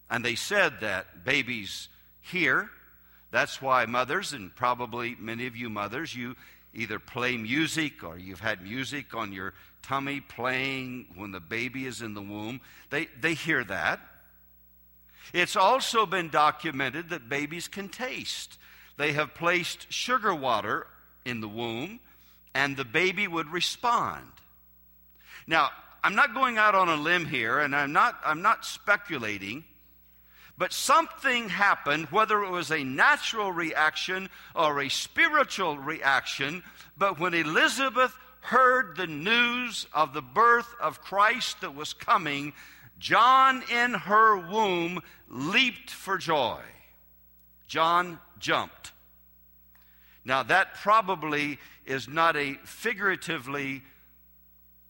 And 0.09 0.25
they 0.25 0.35
said 0.35 0.81
that 0.81 1.23
babies 1.23 1.87
hear. 2.21 2.69
That's 3.31 3.61
why 3.61 3.85
mothers, 3.85 4.33
and 4.33 4.55
probably 4.55 5.15
many 5.19 5.45
of 5.45 5.55
you 5.55 5.69
mothers, 5.69 6.15
you 6.15 6.35
either 6.73 6.99
play 6.99 7.37
music 7.37 8.03
or 8.03 8.17
you've 8.17 8.39
had 8.39 8.61
music 8.61 9.13
on 9.15 9.33
your 9.33 9.53
tummy 9.81 10.21
playing 10.21 11.07
when 11.15 11.31
the 11.31 11.39
baby 11.39 11.85
is 11.85 12.01
in 12.01 12.13
the 12.13 12.21
womb. 12.21 12.61
They, 12.89 13.07
they 13.19 13.33
hear 13.33 13.63
that. 13.63 13.99
It's 15.33 15.55
also 15.55 16.05
been 16.05 16.29
documented 16.29 17.09
that 17.09 17.29
babies 17.29 17.67
can 17.67 17.89
taste. 17.89 18.57
They 18.97 19.13
have 19.13 19.35
placed 19.35 19.91
sugar 19.91 20.33
water 20.33 20.87
in 21.25 21.41
the 21.41 21.47
womb, 21.47 21.99
and 22.53 22.75
the 22.75 22.85
baby 22.85 23.27
would 23.27 23.47
respond. 23.49 24.25
Now, 25.47 25.69
I'm 26.03 26.15
not 26.15 26.33
going 26.33 26.57
out 26.57 26.75
on 26.75 26.89
a 26.89 26.95
limb 26.95 27.25
here, 27.25 27.59
and 27.59 27.75
I'm 27.75 27.91
not, 27.91 28.19
I'm 28.25 28.41
not 28.41 28.65
speculating, 28.65 29.63
but 30.57 30.73
something 30.73 31.49
happened, 31.49 32.07
whether 32.07 32.43
it 32.43 32.49
was 32.49 32.71
a 32.71 32.83
natural 32.83 33.51
reaction 33.51 34.29
or 34.55 34.81
a 34.81 34.89
spiritual 34.89 35.77
reaction. 35.77 36.63
But 36.97 37.19
when 37.19 37.33
Elizabeth 37.33 38.13
heard 38.41 38.95
the 38.95 39.07
news 39.07 39.85
of 39.93 40.13
the 40.13 40.21
birth 40.21 40.73
of 40.79 41.01
Christ 41.01 41.61
that 41.61 41.75
was 41.75 41.93
coming, 41.93 42.53
John 42.99 43.63
in 43.71 43.93
her 43.93 44.37
womb 44.37 45.01
leaped 45.29 45.89
for 45.91 46.17
joy. 46.17 46.59
John 47.67 48.19
jumped. 48.39 48.93
Now, 50.25 50.43
that 50.43 50.75
probably 50.75 51.59
is 51.85 52.07
not 52.07 52.35
a 52.35 52.55
figuratively 52.63 53.83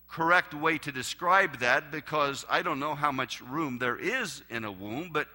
correct 0.10 0.54
way 0.54 0.78
to 0.80 0.92
describe 0.92 1.60
that 1.60 1.92
because 1.92 2.46
I 2.50 2.62
don't 2.62 2.80
know 2.80 2.96
how 2.96 3.12
much 3.12 3.42
room 3.42 3.78
there 3.78 3.98
is 3.98 4.42
in 4.50 4.66
a 4.66 4.72
womb, 4.72 5.12
but 5.14 5.28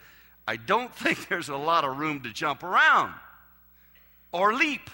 I 0.47 0.57
don't 0.57 0.95
think 0.97 1.29
there's 1.29 1.49
a 1.49 1.57
lot 1.57 1.85
of 1.85 1.97
room 1.97 2.23
to 2.23 2.33
jump 2.33 2.63
around 2.63 3.15
or 4.33 4.53
leap. 4.53 4.91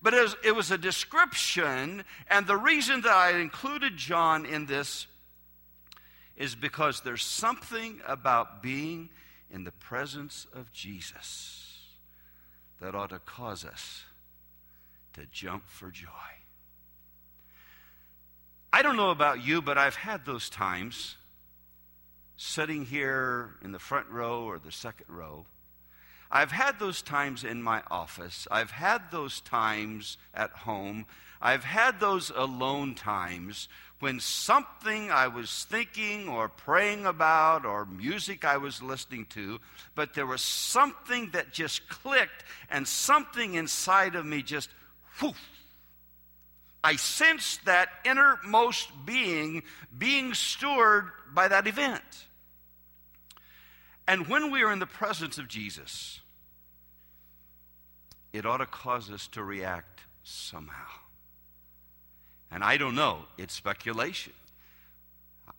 But 0.00 0.14
it 0.14 0.22
was, 0.22 0.36
it 0.44 0.54
was, 0.54 0.70
a 0.70 0.78
description, 0.78 2.04
and 2.30 2.46
the 2.46 2.56
reason 2.56 3.00
that 3.00 3.12
I 3.12 3.38
included 3.38 3.96
John 3.96 4.46
in 4.46 4.66
this 4.66 5.06
is 6.36 6.54
because 6.54 7.00
there's 7.00 7.24
something 7.24 8.00
about 8.06 8.62
being 8.62 9.08
in 9.50 9.64
the 9.64 9.72
presence 9.72 10.46
of 10.54 10.72
Jesus 10.72 11.80
that 12.80 12.94
ought 12.94 13.10
to 13.10 13.18
cause 13.18 13.64
us 13.64 14.04
to 15.14 15.26
jump 15.32 15.64
for 15.66 15.90
joy. 15.90 16.06
I 18.72 18.82
don't 18.82 18.96
know 18.96 19.10
about 19.10 19.44
you, 19.44 19.62
but 19.62 19.78
I've 19.78 19.96
had 19.96 20.24
those 20.24 20.48
times 20.48 21.16
sitting 22.36 22.84
here 22.84 23.50
in 23.64 23.72
the 23.72 23.78
front 23.78 24.08
row 24.08 24.44
or 24.44 24.58
the 24.58 24.70
second 24.70 25.06
row. 25.08 25.44
I've 26.30 26.52
had 26.52 26.78
those 26.78 27.02
times 27.02 27.44
in 27.44 27.62
my 27.62 27.82
office. 27.90 28.46
I've 28.50 28.70
had 28.70 29.10
those 29.10 29.40
times 29.40 30.18
at 30.34 30.50
home. 30.50 31.06
I've 31.40 31.64
had 31.64 32.00
those 32.00 32.30
alone 32.34 32.94
times 32.94 33.68
when 34.00 34.20
something 34.20 35.10
I 35.10 35.28
was 35.28 35.66
thinking 35.68 36.28
or 36.28 36.48
praying 36.48 37.06
about 37.06 37.64
or 37.64 37.86
music 37.86 38.44
I 38.44 38.58
was 38.58 38.82
listening 38.82 39.26
to, 39.30 39.58
but 39.94 40.14
there 40.14 40.26
was 40.26 40.40
something 40.40 41.30
that 41.32 41.52
just 41.52 41.88
clicked 41.88 42.44
and 42.70 42.86
something 42.86 43.54
inside 43.54 44.14
of 44.14 44.24
me 44.24 44.42
just 44.42 44.68
whoof. 45.20 45.40
I 46.84 46.96
sensed 46.96 47.64
that 47.64 47.88
innermost 48.04 48.88
being 49.04 49.62
being 49.96 50.32
stirred 50.34 51.10
by 51.34 51.48
that 51.48 51.66
event. 51.66 52.27
And 54.08 54.26
when 54.26 54.50
we 54.50 54.62
are 54.62 54.72
in 54.72 54.78
the 54.78 54.86
presence 54.86 55.36
of 55.36 55.48
Jesus, 55.48 56.20
it 58.32 58.46
ought 58.46 58.56
to 58.56 58.66
cause 58.66 59.10
us 59.10 59.28
to 59.28 59.44
react 59.44 60.00
somehow. 60.24 60.88
And 62.50 62.64
I 62.64 62.78
don't 62.78 62.94
know, 62.94 63.18
it's 63.36 63.52
speculation. 63.52 64.32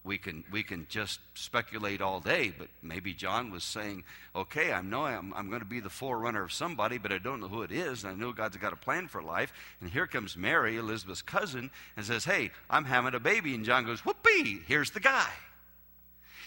We 0.04 0.18
can, 0.18 0.44
we 0.52 0.64
can 0.64 0.88
just 0.90 1.20
speculate 1.36 2.02
all 2.02 2.22
day, 2.22 2.52
but 2.58 2.70
maybe 2.82 3.14
John 3.14 3.52
was 3.52 3.64
saying, 3.64 4.04
okay, 4.36 4.72
I 4.72 4.82
know 4.82 5.06
I'm, 5.06 5.32
I'm 5.36 5.50
going 5.50 5.62
to 5.62 5.68
be 5.68 5.82
the 5.82 5.90
forerunner 5.90 6.46
of 6.46 6.52
somebody, 6.52 6.98
but 6.98 7.12
I 7.12 7.20
don't 7.20 7.42
know 7.42 7.50
who 7.50 7.62
it 7.62 7.72
is, 7.72 8.04
and 8.04 8.14
I 8.14 8.16
know 8.16 8.32
God's 8.32 8.58
got 8.58 8.74
a 8.74 8.78
plan 8.78 9.08
for 9.08 9.22
life. 9.22 9.54
And 9.80 9.92
here 9.92 10.08
comes 10.08 10.36
Mary, 10.36 10.78
Elizabeth's 10.78 11.22
cousin, 11.22 11.70
and 11.96 12.04
says, 12.04 12.26
hey, 12.26 12.50
I'm 12.68 12.86
having 12.86 13.14
a 13.14 13.20
baby. 13.20 13.54
And 13.54 13.66
John 13.66 13.86
goes, 13.86 14.00
whoopee, 14.00 14.62
here's 14.68 14.90
the 14.90 15.00
guy. 15.00 15.30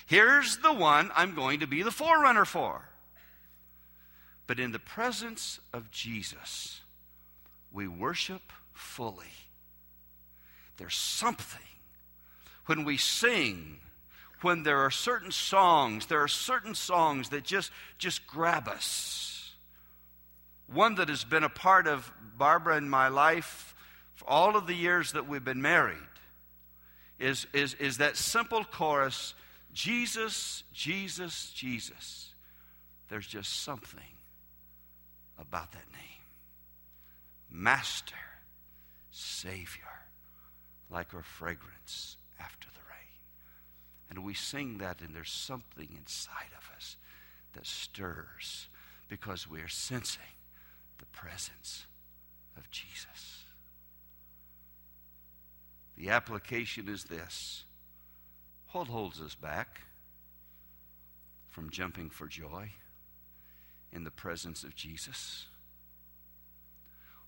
Here's 0.06 0.58
the 0.58 0.72
one 0.72 1.10
I'm 1.14 1.34
going 1.34 1.60
to 1.60 1.66
be 1.66 1.82
the 1.82 1.90
forerunner 1.90 2.44
for. 2.44 2.88
But 4.46 4.60
in 4.60 4.72
the 4.72 4.78
presence 4.78 5.60
of 5.72 5.90
Jesus, 5.90 6.80
we 7.72 7.88
worship 7.88 8.52
fully. 8.72 9.32
There's 10.76 10.96
something 10.96 11.60
when 12.66 12.84
we 12.84 12.96
sing, 12.96 13.78
when 14.40 14.62
there 14.62 14.78
are 14.78 14.90
certain 14.90 15.30
songs, 15.30 16.06
there 16.06 16.22
are 16.22 16.28
certain 16.28 16.74
songs 16.74 17.30
that 17.30 17.44
just, 17.44 17.70
just 17.98 18.26
grab 18.26 18.68
us. 18.68 19.52
One 20.66 20.94
that 20.96 21.08
has 21.08 21.24
been 21.24 21.44
a 21.44 21.48
part 21.48 21.86
of 21.86 22.10
Barbara 22.36 22.76
and 22.76 22.90
my 22.90 23.08
life 23.08 23.74
for 24.14 24.28
all 24.28 24.56
of 24.56 24.66
the 24.66 24.74
years 24.74 25.12
that 25.12 25.28
we've 25.28 25.44
been 25.44 25.62
married 25.62 25.96
is, 27.18 27.46
is, 27.52 27.74
is 27.74 27.98
that 27.98 28.16
simple 28.16 28.64
chorus 28.64 29.34
Jesus, 29.72 30.64
Jesus, 30.72 31.50
Jesus. 31.54 32.34
There's 33.08 33.26
just 33.26 33.62
something 33.62 34.02
about 35.38 35.72
that 35.72 35.90
name. 35.92 36.02
Master, 37.50 38.14
Savior, 39.10 39.84
like 40.90 41.12
a 41.12 41.22
fragrance 41.22 42.16
after 42.40 42.68
the 42.68 42.80
rain. 42.88 43.20
And 44.10 44.24
we 44.24 44.34
sing 44.34 44.78
that, 44.78 45.00
and 45.00 45.14
there's 45.14 45.30
something 45.30 45.88
inside 45.96 46.52
of 46.56 46.74
us 46.76 46.96
that 47.54 47.66
stirs 47.66 48.68
because 49.08 49.48
we 49.48 49.60
are 49.60 49.68
sensing 49.68 50.22
the 50.98 51.06
presence 51.06 51.86
of 52.56 52.70
Jesus. 52.70 53.44
The 55.96 56.10
application 56.10 56.88
is 56.88 57.04
this 57.04 57.64
what 58.72 58.88
holds 58.88 59.20
us 59.20 59.34
back 59.34 59.82
from 61.50 61.70
jumping 61.70 62.10
for 62.10 62.26
joy? 62.26 62.70
in 63.92 64.04
the 64.04 64.10
presence 64.10 64.64
of 64.64 64.74
Jesus? 64.74 65.46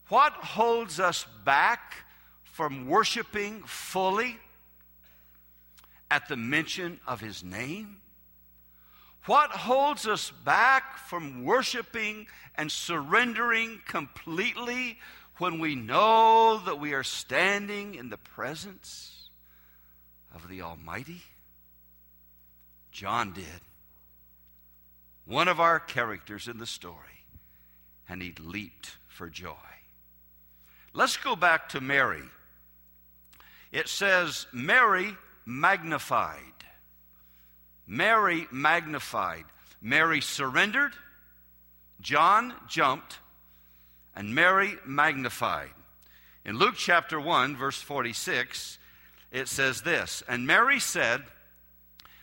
What 0.09 0.33
holds 0.33 0.99
us 0.99 1.27
back 1.45 2.05
from 2.43 2.89
worshiping 2.89 3.63
fully 3.63 4.39
at 6.11 6.29
the 6.29 6.37
mention 6.37 7.01
of 7.07 7.21
his 7.21 7.45
name? 7.45 7.99
What 9.27 9.51
holds 9.51 10.07
us 10.07 10.31
back 10.45 10.99
from 10.99 11.45
worshiping 11.45 12.27
and 12.57 12.71
surrendering 12.71 13.81
completely 13.87 14.99
when 15.39 15.59
we 15.59 15.75
know 15.75 16.61
that 16.67 16.79
we 16.79 16.93
are 16.93 17.03
standing 17.03 17.95
in 17.95 18.11
the 18.11 18.19
presence 18.19 19.31
of 20.35 20.49
the 20.49 20.61
Almighty? 20.61 21.23
John 22.95 23.33
did. 23.33 23.45
One 25.27 25.49
of 25.49 25.59
our 25.59 25.81
characters 25.81 26.47
in 26.47 26.59
the 26.59 26.67
story, 26.67 27.27
and 28.09 28.23
he 28.23 28.33
leaped 28.41 28.93
for 29.09 29.29
joy. 29.29 29.53
Let's 30.93 31.17
go 31.17 31.35
back 31.35 31.71
to 31.71 31.81
Mary. 31.81 32.23
It 33.73 33.89
says, 33.89 34.47
Mary 34.53 35.17
magnified. 35.45 36.39
Mary 37.85 38.47
magnified. 38.53 39.45
Mary 39.83 40.21
surrendered. 40.21 40.93
John 42.01 42.55
jumped. 42.69 43.19
And 44.15 44.37
Mary 44.37 44.75
magnified. 44.87 45.75
In 46.45 46.59
Luke 46.59 46.77
chapter 46.77 47.19
1, 47.19 47.57
verse 47.57 47.83
46, 47.83 48.79
it 49.33 49.49
says 49.49 49.83
this 49.83 50.23
And 50.29 50.47
Mary 50.47 50.79
said, 50.79 51.25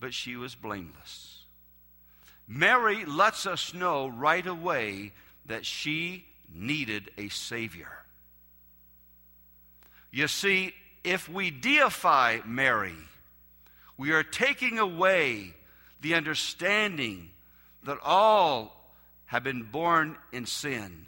but 0.00 0.14
she 0.14 0.34
was 0.34 0.54
blameless. 0.54 1.44
Mary 2.48 3.04
lets 3.04 3.46
us 3.46 3.74
know 3.74 4.08
right 4.08 4.46
away 4.46 5.12
that 5.46 5.64
she 5.64 6.24
needed 6.52 7.10
a 7.16 7.28
Savior. 7.28 7.90
You 10.10 10.26
see, 10.26 10.74
if 11.04 11.28
we 11.28 11.50
deify 11.50 12.38
Mary, 12.44 12.96
we 13.96 14.12
are 14.12 14.24
taking 14.24 14.78
away 14.78 15.54
the 16.00 16.14
understanding 16.14 17.30
that 17.84 17.98
all 18.02 18.92
have 19.26 19.44
been 19.44 19.62
born 19.62 20.16
in 20.32 20.46
sin 20.46 21.06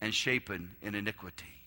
and 0.00 0.14
shapen 0.14 0.76
in 0.82 0.94
iniquity. 0.94 1.61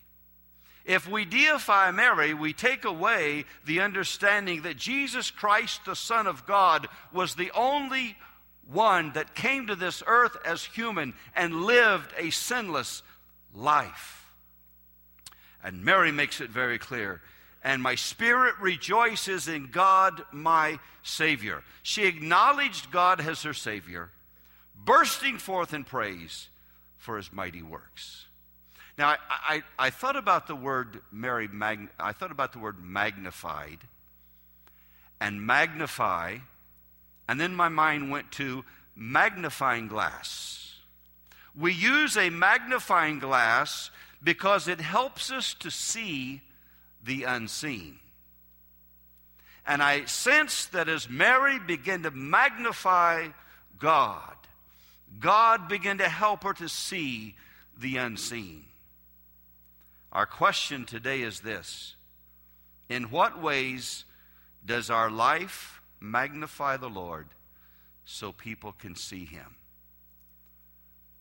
If 0.86 1.08
we 1.08 1.24
deify 1.24 1.90
Mary, 1.90 2.32
we 2.32 2.52
take 2.52 2.84
away 2.84 3.44
the 3.64 3.80
understanding 3.80 4.62
that 4.62 4.76
Jesus 4.76 5.30
Christ, 5.30 5.84
the 5.84 5.96
Son 5.96 6.26
of 6.26 6.46
God, 6.46 6.86
was 7.12 7.34
the 7.34 7.50
only 7.50 8.16
one 8.70 9.12
that 9.12 9.34
came 9.34 9.66
to 9.66 9.74
this 9.74 10.02
earth 10.06 10.36
as 10.44 10.64
human 10.64 11.12
and 11.34 11.64
lived 11.64 12.14
a 12.16 12.30
sinless 12.30 13.02
life. 13.52 14.32
And 15.62 15.84
Mary 15.84 16.12
makes 16.12 16.40
it 16.40 16.50
very 16.50 16.78
clear 16.78 17.20
and 17.66 17.82
my 17.82 17.96
spirit 17.96 18.54
rejoices 18.60 19.48
in 19.48 19.66
God, 19.72 20.22
my 20.30 20.78
Savior. 21.02 21.64
She 21.82 22.06
acknowledged 22.06 22.92
God 22.92 23.20
as 23.20 23.42
her 23.42 23.54
Savior, 23.54 24.10
bursting 24.76 25.38
forth 25.38 25.74
in 25.74 25.82
praise 25.82 26.48
for 26.96 27.16
his 27.16 27.32
mighty 27.32 27.62
works. 27.62 28.26
Now, 28.98 29.08
I, 29.08 29.16
I, 29.28 29.62
I 29.78 29.90
thought 29.90 30.16
about 30.16 30.46
the 30.46 30.56
word 30.56 31.00
Mary, 31.12 31.48
mag, 31.48 31.88
I 31.98 32.12
thought 32.12 32.30
about 32.30 32.52
the 32.52 32.58
word 32.58 32.76
magnified 32.82 33.78
and 35.20 35.46
magnify, 35.46 36.38
and 37.28 37.40
then 37.40 37.54
my 37.54 37.68
mind 37.68 38.10
went 38.10 38.32
to 38.32 38.64
magnifying 38.94 39.88
glass. 39.88 40.74
We 41.58 41.72
use 41.72 42.16
a 42.16 42.30
magnifying 42.30 43.18
glass 43.18 43.90
because 44.22 44.68
it 44.68 44.80
helps 44.80 45.30
us 45.30 45.54
to 45.54 45.70
see 45.70 46.42
the 47.04 47.24
unseen. 47.24 47.98
And 49.66 49.82
I 49.82 50.04
sense 50.04 50.66
that 50.66 50.88
as 50.88 51.08
Mary 51.08 51.58
began 51.58 52.02
to 52.04 52.10
magnify 52.10 53.28
God, 53.78 54.36
God 55.18 55.68
began 55.68 55.98
to 55.98 56.08
help 56.08 56.44
her 56.44 56.52
to 56.54 56.68
see 56.68 57.34
the 57.78 57.96
unseen. 57.96 58.64
Our 60.16 60.24
question 60.24 60.86
today 60.86 61.20
is 61.20 61.40
this 61.40 61.94
In 62.88 63.10
what 63.10 63.42
ways 63.42 64.06
does 64.64 64.88
our 64.88 65.10
life 65.10 65.82
magnify 66.00 66.78
the 66.78 66.88
Lord 66.88 67.26
so 68.06 68.32
people 68.32 68.72
can 68.72 68.96
see 68.96 69.26
him? 69.26 69.56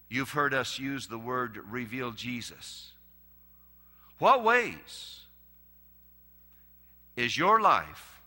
You've 0.08 0.30
heard 0.30 0.54
us 0.54 0.80
use 0.80 1.08
the 1.08 1.18
word 1.18 1.60
reveal 1.70 2.12
Jesus. 2.12 2.94
What 4.18 4.46
ways 4.46 5.20
is 7.18 7.38
your 7.38 7.60
life? 7.60 8.22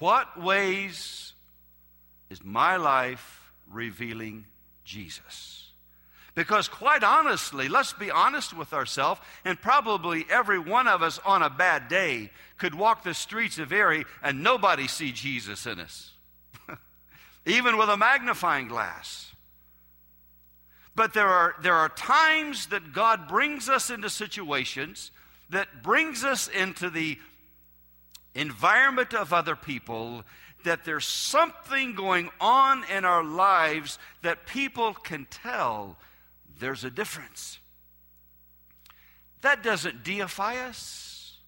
What 0.00 0.42
ways 0.42 1.32
is 2.28 2.42
my 2.42 2.74
life 2.74 3.52
revealing 3.70 4.46
Jesus? 4.84 5.65
Because, 6.36 6.68
quite 6.68 7.02
honestly, 7.02 7.66
let's 7.66 7.94
be 7.94 8.10
honest 8.10 8.54
with 8.54 8.74
ourselves, 8.74 9.22
and 9.46 9.58
probably 9.58 10.26
every 10.28 10.58
one 10.58 10.86
of 10.86 11.02
us 11.02 11.18
on 11.24 11.42
a 11.42 11.48
bad 11.48 11.88
day 11.88 12.30
could 12.58 12.74
walk 12.74 13.02
the 13.02 13.14
streets 13.14 13.58
of 13.58 13.72
Erie 13.72 14.04
and 14.22 14.42
nobody 14.42 14.86
see 14.86 15.12
Jesus 15.12 15.64
in 15.66 15.80
us, 15.80 16.12
even 17.46 17.78
with 17.78 17.88
a 17.88 17.96
magnifying 17.96 18.68
glass. 18.68 19.32
But 20.94 21.14
there 21.14 21.26
are, 21.26 21.54
there 21.62 21.74
are 21.74 21.88
times 21.88 22.66
that 22.66 22.92
God 22.92 23.28
brings 23.28 23.70
us 23.70 23.88
into 23.88 24.10
situations 24.10 25.12
that 25.48 25.82
brings 25.82 26.22
us 26.22 26.48
into 26.48 26.90
the 26.90 27.18
environment 28.34 29.14
of 29.14 29.32
other 29.32 29.56
people, 29.56 30.22
that 30.64 30.84
there's 30.84 31.06
something 31.06 31.94
going 31.94 32.28
on 32.42 32.84
in 32.94 33.06
our 33.06 33.24
lives 33.24 33.98
that 34.20 34.46
people 34.46 34.92
can 34.92 35.26
tell 35.30 35.96
there's 36.58 36.84
a 36.84 36.90
difference. 36.90 37.58
That 39.42 39.62
doesn't 39.62 40.04
deify 40.04 40.56
us, 40.56 41.38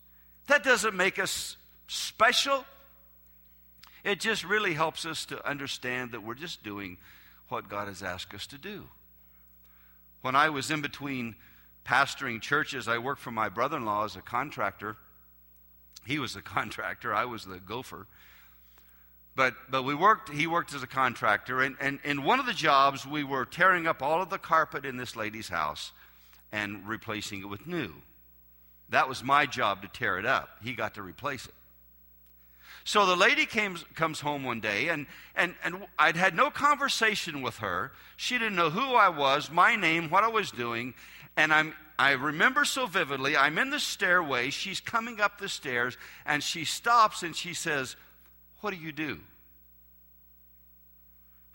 that 0.46 0.62
doesn't 0.62 0.96
make 0.96 1.18
us 1.18 1.56
special. 1.86 2.64
It 4.04 4.20
just 4.20 4.44
really 4.44 4.74
helps 4.74 5.04
us 5.04 5.26
to 5.26 5.46
understand 5.46 6.12
that 6.12 6.22
we're 6.22 6.34
just 6.34 6.62
doing 6.62 6.98
what 7.48 7.68
God 7.68 7.88
has 7.88 8.02
asked 8.02 8.32
us 8.32 8.46
to 8.46 8.58
do. 8.58 8.84
When 10.22 10.36
I 10.36 10.50
was 10.50 10.70
in 10.70 10.80
between 10.80 11.34
pastoring 11.88 12.40
churches. 12.40 12.86
I 12.86 12.98
worked 12.98 13.20
for 13.20 13.30
my 13.30 13.48
brother 13.48 13.78
in 13.78 13.84
law 13.84 14.04
as 14.04 14.14
a 14.14 14.20
contractor. 14.20 14.96
He 16.06 16.18
was 16.18 16.34
the 16.34 16.42
contractor, 16.56 17.14
I 17.14 17.24
was 17.24 17.44
the 17.44 17.58
gopher. 17.58 18.06
But, 19.38 19.54
but 19.70 19.84
we 19.84 19.94
worked, 19.94 20.30
he 20.30 20.48
worked 20.48 20.74
as 20.74 20.82
a 20.82 20.88
contractor, 20.88 21.62
and, 21.62 21.76
and 21.80 22.00
in 22.02 22.24
one 22.24 22.40
of 22.40 22.46
the 22.46 22.52
jobs, 22.52 23.06
we 23.06 23.22
were 23.22 23.44
tearing 23.44 23.86
up 23.86 24.02
all 24.02 24.20
of 24.20 24.30
the 24.30 24.36
carpet 24.36 24.84
in 24.84 24.96
this 24.96 25.14
lady's 25.14 25.48
house 25.48 25.92
and 26.50 26.88
replacing 26.88 27.42
it 27.42 27.48
with 27.48 27.64
new. 27.64 27.92
That 28.88 29.08
was 29.08 29.22
my 29.22 29.46
job 29.46 29.82
to 29.82 29.88
tear 29.88 30.18
it 30.18 30.26
up. 30.26 30.48
He 30.60 30.72
got 30.72 30.94
to 30.94 31.02
replace 31.02 31.46
it. 31.46 31.54
So 32.82 33.06
the 33.06 33.14
lady 33.14 33.46
came, 33.46 33.76
comes 33.94 34.18
home 34.18 34.42
one 34.42 34.58
day, 34.58 34.88
and, 34.88 35.06
and, 35.36 35.54
and 35.62 35.86
I'd 35.96 36.16
had 36.16 36.34
no 36.34 36.50
conversation 36.50 37.40
with 37.40 37.58
her. 37.58 37.92
She 38.16 38.38
didn't 38.38 38.56
know 38.56 38.70
who 38.70 38.96
I 38.96 39.08
was, 39.08 39.52
my 39.52 39.76
name, 39.76 40.10
what 40.10 40.24
I 40.24 40.28
was 40.28 40.50
doing. 40.50 40.94
And 41.36 41.52
I'm, 41.52 41.74
I 41.96 42.12
remember 42.12 42.64
so 42.64 42.88
vividly, 42.88 43.36
I'm 43.36 43.56
in 43.58 43.70
the 43.70 43.78
stairway, 43.78 44.50
she's 44.50 44.80
coming 44.80 45.20
up 45.20 45.38
the 45.38 45.48
stairs, 45.48 45.96
and 46.26 46.42
she 46.42 46.64
stops 46.64 47.22
and 47.22 47.36
she 47.36 47.54
says, 47.54 47.94
What 48.60 48.74
do 48.74 48.80
you 48.80 48.92
do? 48.92 49.20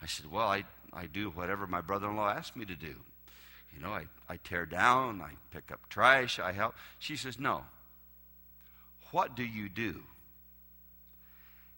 I 0.02 0.06
said, 0.06 0.32
Well, 0.32 0.48
I, 0.48 0.64
I 0.92 1.06
do 1.06 1.30
whatever 1.30 1.68
my 1.68 1.82
brother 1.82 2.10
in 2.10 2.16
law 2.16 2.30
asked 2.30 2.56
me 2.56 2.66
to 2.66 2.76
do. 2.76 2.96
You 3.76 3.82
know, 3.82 3.90
I, 3.90 4.06
I 4.30 4.38
tear 4.38 4.66
down, 4.66 5.22
I 5.22 5.32
pick 5.52 5.72
up 5.72 5.90
trash, 5.90 6.40
I 6.40 6.52
help. 6.52 6.76
She 7.00 7.16
says, 7.16 7.40
No. 7.40 7.64
What 9.12 9.36
do 9.36 9.44
you 9.44 9.70
do? 9.70 10.02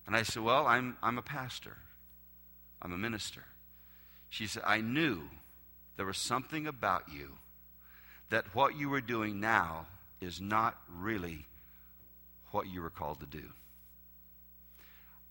And 0.08 0.16
I 0.16 0.24
said, 0.24 0.44
Well, 0.44 0.68
I'm, 0.68 0.98
I'm 1.02 1.18
a 1.18 1.24
pastor, 1.24 1.78
I'm 2.82 2.94
a 2.94 2.98
minister. 2.98 3.44
She 4.30 4.48
said, 4.48 4.64
I 4.66 4.82
knew 4.82 5.22
there 5.98 6.06
was 6.06 6.18
something 6.18 6.68
about 6.68 7.04
you 7.14 7.32
that 8.30 8.54
what 8.54 8.78
you 8.78 8.90
were 8.90 9.02
doing 9.02 9.40
now 9.40 9.86
is 10.20 10.42
not 10.42 10.76
really 10.90 11.46
what 12.52 12.68
you 12.68 12.82
were 12.82 12.90
called 12.90 13.20
to 13.20 13.26
do. 13.26 13.44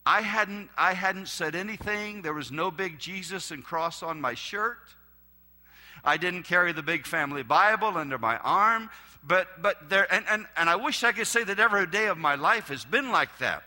I 0.06 0.20
hadn't, 0.20 0.68
I 0.76 0.92
hadn't 0.92 1.28
said 1.28 1.54
anything. 1.54 2.22
There 2.22 2.34
was 2.34 2.52
no 2.52 2.70
big 2.70 2.98
Jesus 2.98 3.50
and 3.50 3.64
cross 3.64 4.02
on 4.02 4.20
my 4.20 4.34
shirt. 4.34 4.78
I 6.04 6.18
didn't 6.18 6.42
carry 6.42 6.72
the 6.72 6.82
big 6.82 7.06
family 7.06 7.42
Bible 7.42 7.96
under 7.96 8.18
my 8.18 8.36
arm. 8.36 8.90
But, 9.26 9.62
but 9.62 9.88
there, 9.88 10.12
and, 10.12 10.24
and, 10.28 10.46
and 10.56 10.68
I 10.68 10.76
wish 10.76 11.02
I 11.02 11.12
could 11.12 11.26
say 11.26 11.44
that 11.44 11.58
every 11.58 11.86
day 11.86 12.06
of 12.08 12.18
my 12.18 12.34
life 12.34 12.68
has 12.68 12.84
been 12.84 13.10
like 13.10 13.38
that, 13.38 13.62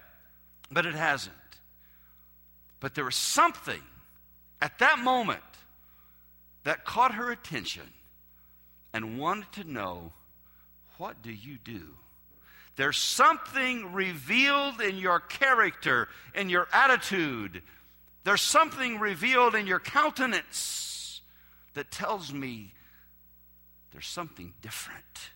but 0.71 0.85
it 0.85 0.93
hasn't. 0.93 1.33
But 2.79 2.93
there 2.93 3.05
was 3.05 3.15
something 3.15 3.81
at 4.61 4.77
that 4.77 4.99
moment 4.99 5.41
that 6.63 6.85
caught 6.85 7.15
her 7.15 7.31
attention 7.31 7.89
and 8.93 9.17
wanted 9.17 9.51
to 9.53 9.63
know 9.63 10.11
what 10.97 11.23
do 11.23 11.31
you 11.31 11.57
do? 11.63 11.81
There's 12.77 12.97
something 12.97 13.91
revealed 13.91 14.81
in 14.81 14.97
your 14.97 15.19
character, 15.19 16.07
in 16.35 16.49
your 16.49 16.67
attitude. 16.71 17.63
There's 18.23 18.41
something 18.41 18.99
revealed 18.99 19.55
in 19.55 19.65
your 19.65 19.79
countenance 19.79 21.21
that 21.73 21.89
tells 21.89 22.31
me 22.31 22.73
there's 23.91 24.07
something 24.07 24.53
different 24.61 25.31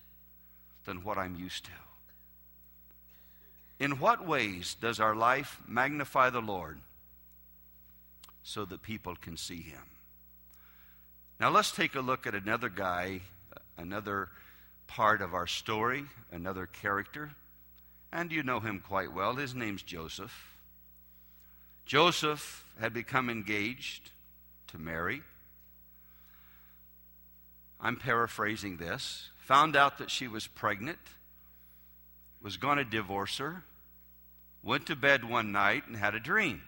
than 0.84 1.02
what 1.02 1.18
I'm 1.18 1.34
used 1.34 1.64
to. 1.64 1.70
In 3.80 3.98
what 3.98 4.24
ways 4.24 4.76
does 4.80 5.00
our 5.00 5.16
life 5.16 5.60
magnify 5.66 6.30
the 6.30 6.40
Lord 6.40 6.78
so 8.44 8.64
that 8.66 8.82
people 8.82 9.16
can 9.16 9.36
see 9.36 9.62
him? 9.62 9.82
Now 11.40 11.50
let's 11.50 11.72
take 11.72 11.96
a 11.96 12.00
look 12.00 12.24
at 12.24 12.36
another 12.36 12.68
guy, 12.68 13.22
another 13.76 14.28
part 14.94 15.22
of 15.22 15.32
our 15.32 15.46
story, 15.46 16.04
another 16.30 16.66
character, 16.66 17.30
and 18.12 18.30
you 18.30 18.42
know 18.42 18.60
him 18.60 18.78
quite 18.86 19.10
well. 19.10 19.34
His 19.36 19.54
name's 19.54 19.82
Joseph. 19.82 20.54
Joseph 21.86 22.62
had 22.78 22.92
become 22.92 23.30
engaged 23.30 24.10
to 24.68 24.78
Mary. 24.78 25.22
I'm 27.80 27.96
paraphrasing 27.96 28.76
this. 28.76 29.30
Found 29.46 29.76
out 29.76 29.96
that 29.96 30.10
she 30.10 30.28
was 30.28 30.46
pregnant, 30.46 30.98
was 32.42 32.58
going 32.58 32.76
to 32.76 32.84
divorce 32.84 33.38
her, 33.38 33.64
went 34.62 34.86
to 34.86 34.96
bed 34.96 35.24
one 35.24 35.52
night 35.52 35.86
and 35.86 35.96
had 35.96 36.14
a 36.14 36.20
dream. 36.20 36.60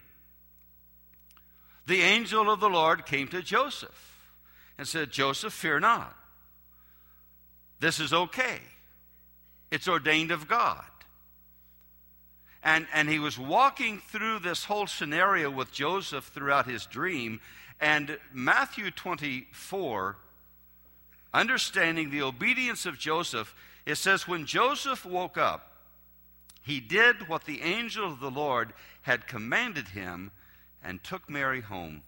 The 1.86 2.00
angel 2.00 2.50
of 2.50 2.60
the 2.60 2.70
Lord 2.70 3.04
came 3.04 3.28
to 3.28 3.42
Joseph 3.42 4.30
and 4.78 4.88
said, 4.88 5.10
Joseph, 5.10 5.52
fear 5.52 5.78
not. 5.78 6.16
This 7.85 8.01
is 8.01 8.14
okay. 8.14 8.61
It's 9.70 9.89
ordained 9.89 10.30
of 10.30 10.49
God. 10.49 10.87
And, 12.62 12.87
and 12.95 13.11
he 13.11 13.18
was 13.18 13.39
walking 13.39 13.99
through 13.99 14.39
this 14.39 14.64
whole 14.64 14.87
scenario 14.87 15.51
with 15.51 15.70
Joseph 15.70 16.24
throughout 16.24 16.66
his 16.66 16.87
dream. 16.87 17.41
And 17.82 18.16
Matthew 18.32 18.91
24, 18.91 20.16
understanding 21.35 22.09
the 22.09 22.22
obedience 22.22 22.87
of 22.87 22.99
Joseph, 22.99 23.55
it 23.85 23.97
says, 23.97 24.26
When 24.26 24.47
Joseph 24.47 25.05
woke 25.05 25.37
up, 25.37 25.70
he 26.62 26.80
did 26.80 27.28
what 27.28 27.45
the 27.45 27.61
angel 27.61 28.11
of 28.11 28.18
the 28.18 28.30
Lord 28.30 28.72
had 29.03 29.28
commanded 29.28 29.89
him 29.89 30.30
and 30.82 31.05
took 31.05 31.28
Mary 31.28 31.61
home 31.61 32.01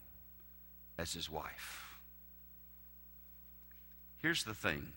as 0.97 1.13
his 1.13 1.29
wife. 1.29 1.99
Here's 4.23 4.45
the 4.45 4.55
thing 4.55 4.95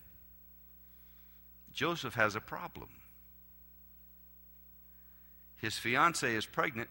Joseph 1.79 2.15
has 2.15 2.35
a 2.35 2.41
problem. 2.41 2.89
His 5.55 5.77
fiancee 5.77 6.35
is 6.35 6.45
pregnant, 6.45 6.89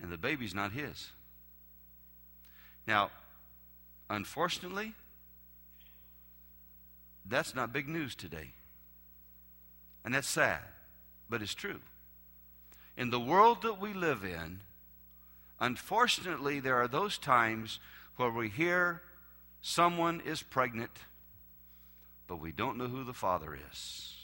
and 0.00 0.12
the 0.12 0.16
baby's 0.16 0.54
not 0.54 0.70
his. 0.70 1.10
Now, 2.86 3.10
unfortunately, 4.08 4.94
that's 7.28 7.52
not 7.52 7.72
big 7.72 7.88
news 7.88 8.14
today. 8.14 8.50
And 10.04 10.14
that's 10.14 10.28
sad, 10.28 10.60
but 11.28 11.42
it's 11.42 11.52
true. 11.52 11.80
In 12.96 13.10
the 13.10 13.18
world 13.18 13.62
that 13.62 13.80
we 13.80 13.92
live 13.92 14.22
in, 14.22 14.60
unfortunately, 15.58 16.60
there 16.60 16.76
are 16.76 16.86
those 16.86 17.18
times 17.18 17.80
where 18.18 18.30
we 18.30 18.50
hear 18.50 19.02
someone 19.60 20.20
is 20.24 20.44
pregnant 20.44 21.00
but 22.28 22.40
we 22.40 22.52
don't 22.52 22.76
know 22.76 22.86
who 22.86 23.02
the 23.02 23.14
Father 23.14 23.58
is. 23.70 24.14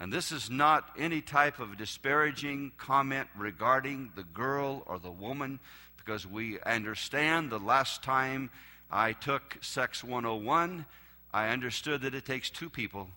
And 0.00 0.12
this 0.12 0.32
is 0.32 0.48
not 0.48 0.88
any 0.98 1.20
type 1.20 1.58
of 1.58 1.76
disparaging 1.76 2.72
comment 2.78 3.28
regarding 3.36 4.12
the 4.16 4.22
girl 4.22 4.82
or 4.86 4.98
the 4.98 5.10
woman, 5.10 5.60
because 5.96 6.26
we 6.26 6.58
understand 6.60 7.50
the 7.50 7.58
last 7.58 8.02
time 8.02 8.50
I 8.90 9.12
took 9.12 9.58
Sex 9.60 10.02
101, 10.02 10.86
I 11.32 11.48
understood 11.48 12.02
that 12.02 12.14
it 12.14 12.24
takes 12.24 12.48
two 12.48 12.70
people 12.70 13.08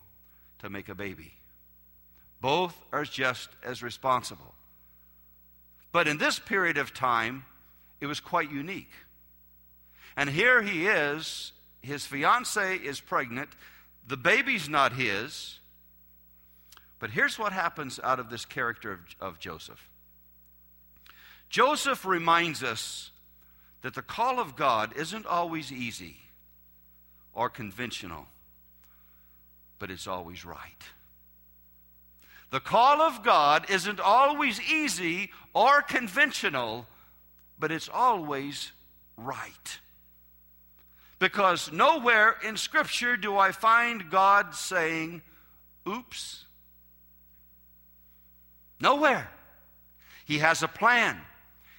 to 0.58 0.68
make 0.68 0.88
a 0.88 0.94
baby. 0.94 1.32
Both 2.40 2.76
are 2.92 3.04
just 3.04 3.48
as 3.64 3.82
responsible. 3.82 4.54
But 5.92 6.08
in 6.08 6.18
this 6.18 6.38
period 6.38 6.76
of 6.76 6.92
time, 6.92 7.44
it 8.00 8.06
was 8.06 8.20
quite 8.20 8.50
unique. 8.50 8.90
And 10.16 10.28
here 10.28 10.60
he 10.60 10.86
is 10.88 11.52
his 11.82 12.06
fiancee 12.06 12.76
is 12.76 13.00
pregnant. 13.00 13.50
The 14.06 14.16
baby's 14.16 14.68
not 14.68 14.92
his. 14.92 15.58
But 16.98 17.10
here's 17.10 17.36
what 17.36 17.52
happens 17.52 17.98
out 18.02 18.20
of 18.20 18.30
this 18.30 18.44
character 18.44 18.92
of, 18.92 19.00
of 19.20 19.38
Joseph 19.40 19.88
Joseph 21.50 22.06
reminds 22.06 22.62
us 22.62 23.10
that 23.82 23.94
the 23.94 24.02
call 24.02 24.38
of 24.38 24.56
God 24.56 24.96
isn't 24.96 25.26
always 25.26 25.70
easy 25.70 26.16
or 27.34 27.50
conventional, 27.50 28.26
but 29.78 29.90
it's 29.90 30.06
always 30.06 30.46
right. 30.46 30.84
The 32.52 32.60
call 32.60 33.02
of 33.02 33.22
God 33.22 33.68
isn't 33.68 33.98
always 33.98 34.60
easy 34.60 35.30
or 35.52 35.82
conventional, 35.82 36.86
but 37.58 37.72
it's 37.72 37.88
always 37.88 38.72
right. 39.16 39.80
Because 41.22 41.70
nowhere 41.70 42.34
in 42.44 42.56
Scripture 42.56 43.16
do 43.16 43.38
I 43.38 43.52
find 43.52 44.10
God 44.10 44.56
saying, 44.56 45.22
oops. 45.88 46.46
Nowhere. 48.80 49.30
He 50.24 50.38
has 50.38 50.64
a 50.64 50.68
plan. 50.68 51.16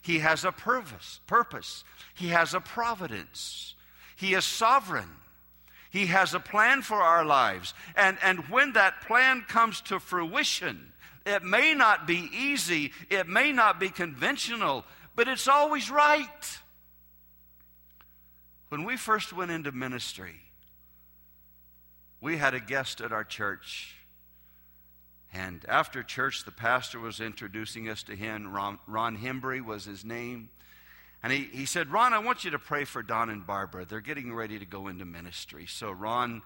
He 0.02 0.20
has 0.20 0.46
a 0.46 0.54
purpose. 0.54 1.20
Purpose. 1.28 1.84
He 2.16 2.30
has 2.30 2.54
a 2.54 2.62
providence. 2.62 3.76
He 4.16 4.34
is 4.34 4.46
sovereign. 4.46 5.10
He 5.90 6.06
has 6.06 6.34
a 6.34 6.40
plan 6.40 6.82
for 6.82 7.02
our 7.02 7.26
lives. 7.26 7.74
And, 7.98 8.18
and 8.24 8.48
when 8.48 8.72
that 8.74 9.02
plan 9.02 9.42
comes 9.42 9.82
to 9.82 10.00
fruition, 10.00 10.94
it 11.26 11.44
may 11.44 11.74
not 11.74 12.08
be 12.08 12.30
easy, 12.34 12.94
it 13.10 13.28
may 13.28 13.52
not 13.52 13.78
be 13.78 13.90
conventional, 13.90 14.86
but 15.18 15.28
it's 15.28 15.50
always 15.50 15.92
right. 15.92 16.60
When 18.74 18.86
we 18.86 18.98
first 18.98 19.32
went 19.32 19.52
into 19.52 19.72
ministry, 19.72 20.34
we 22.20 22.38
had 22.38 22.56
a 22.56 22.60
guest 22.60 23.02
at 23.02 23.12
our 23.12 23.24
church. 23.24 23.96
And 25.32 25.64
after 25.70 26.02
church, 26.02 26.44
the 26.44 26.52
pastor 26.52 27.00
was 27.00 27.20
introducing 27.20 27.88
us 27.88 28.02
to 28.02 28.16
him. 28.16 28.52
Ron, 28.52 28.80
Ron 28.88 29.16
Hembry 29.16 29.64
was 29.64 29.86
his 29.86 30.04
name. 30.04 30.50
And 31.22 31.32
he, 31.32 31.44
he 31.54 31.68
said, 31.68 31.92
Ron, 31.92 32.14
I 32.14 32.18
want 32.18 32.46
you 32.46 32.50
to 32.50 32.58
pray 32.58 32.84
for 32.84 33.04
Don 33.04 33.30
and 33.30 33.46
Barbara. 33.46 33.86
They're 33.86 34.02
getting 34.02 34.34
ready 34.34 34.58
to 34.58 34.66
go 34.66 34.88
into 34.88 35.06
ministry. 35.06 35.68
So 35.68 35.92
Ron 35.92 36.42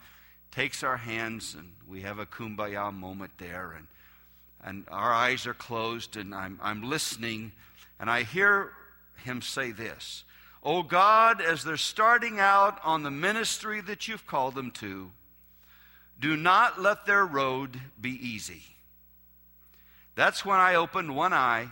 takes 0.52 0.84
our 0.84 0.98
hands, 0.98 1.56
and 1.58 1.72
we 1.88 2.02
have 2.02 2.20
a 2.20 2.26
kumbaya 2.26 2.94
moment 2.94 3.32
there. 3.38 3.72
And, 3.72 3.88
and 4.66 4.84
our 4.92 5.14
eyes 5.14 5.48
are 5.48 5.54
closed, 5.54 6.18
and 6.18 6.36
I'm, 6.36 6.60
I'm 6.62 6.84
listening. 6.84 7.54
And 8.02 8.10
I 8.10 8.24
hear 8.24 8.74
him 9.24 9.42
say 9.42 9.72
this 9.72 10.26
Oh 10.64 10.84
God, 10.84 11.42
as 11.42 11.64
they're 11.64 11.78
starting 11.78 12.40
out 12.40 12.80
on 12.84 13.04
the 13.04 13.12
ministry 13.12 13.82
that 13.82 14.08
you've 14.08 14.28
called 14.28 14.56
them 14.56 14.72
to, 14.72 15.12
do 16.20 16.36
not 16.36 16.82
let 16.82 17.06
their 17.06 17.26
road 17.26 17.80
be 18.00 18.12
easy. 18.12 18.64
That's 20.16 20.44
when 20.44 20.60
I 20.60 20.76
opened 20.76 21.16
one 21.16 21.34
eye 21.34 21.68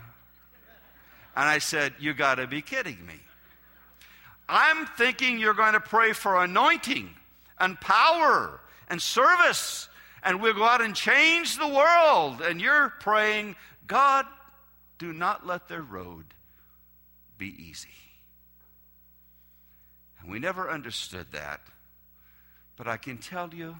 and 1.34 1.48
I 1.48 1.58
said, 1.58 1.94
You 1.98 2.14
got 2.14 2.36
to 2.36 2.46
be 2.46 2.62
kidding 2.62 3.04
me. 3.04 3.20
I'm 4.48 4.86
thinking 4.86 5.38
you're 5.38 5.54
going 5.54 5.72
to 5.72 5.80
pray 5.80 6.12
for 6.12 6.42
anointing 6.42 7.10
and 7.58 7.80
power 7.80 8.60
and 8.88 9.02
service, 9.02 9.88
and 10.22 10.40
we'll 10.40 10.54
go 10.54 10.64
out 10.64 10.80
and 10.80 10.94
change 10.94 11.58
the 11.58 11.66
world. 11.66 12.40
And 12.40 12.60
you're 12.60 12.90
praying, 13.00 13.56
God, 13.86 14.26
do 14.98 15.12
not 15.12 15.46
let 15.46 15.68
their 15.68 15.82
road 15.82 16.26
be 17.38 17.54
easy. 17.68 17.88
We 20.26 20.38
never 20.38 20.70
understood 20.70 21.26
that. 21.32 21.60
But 22.76 22.88
I 22.88 22.96
can 22.96 23.18
tell 23.18 23.54
you 23.54 23.76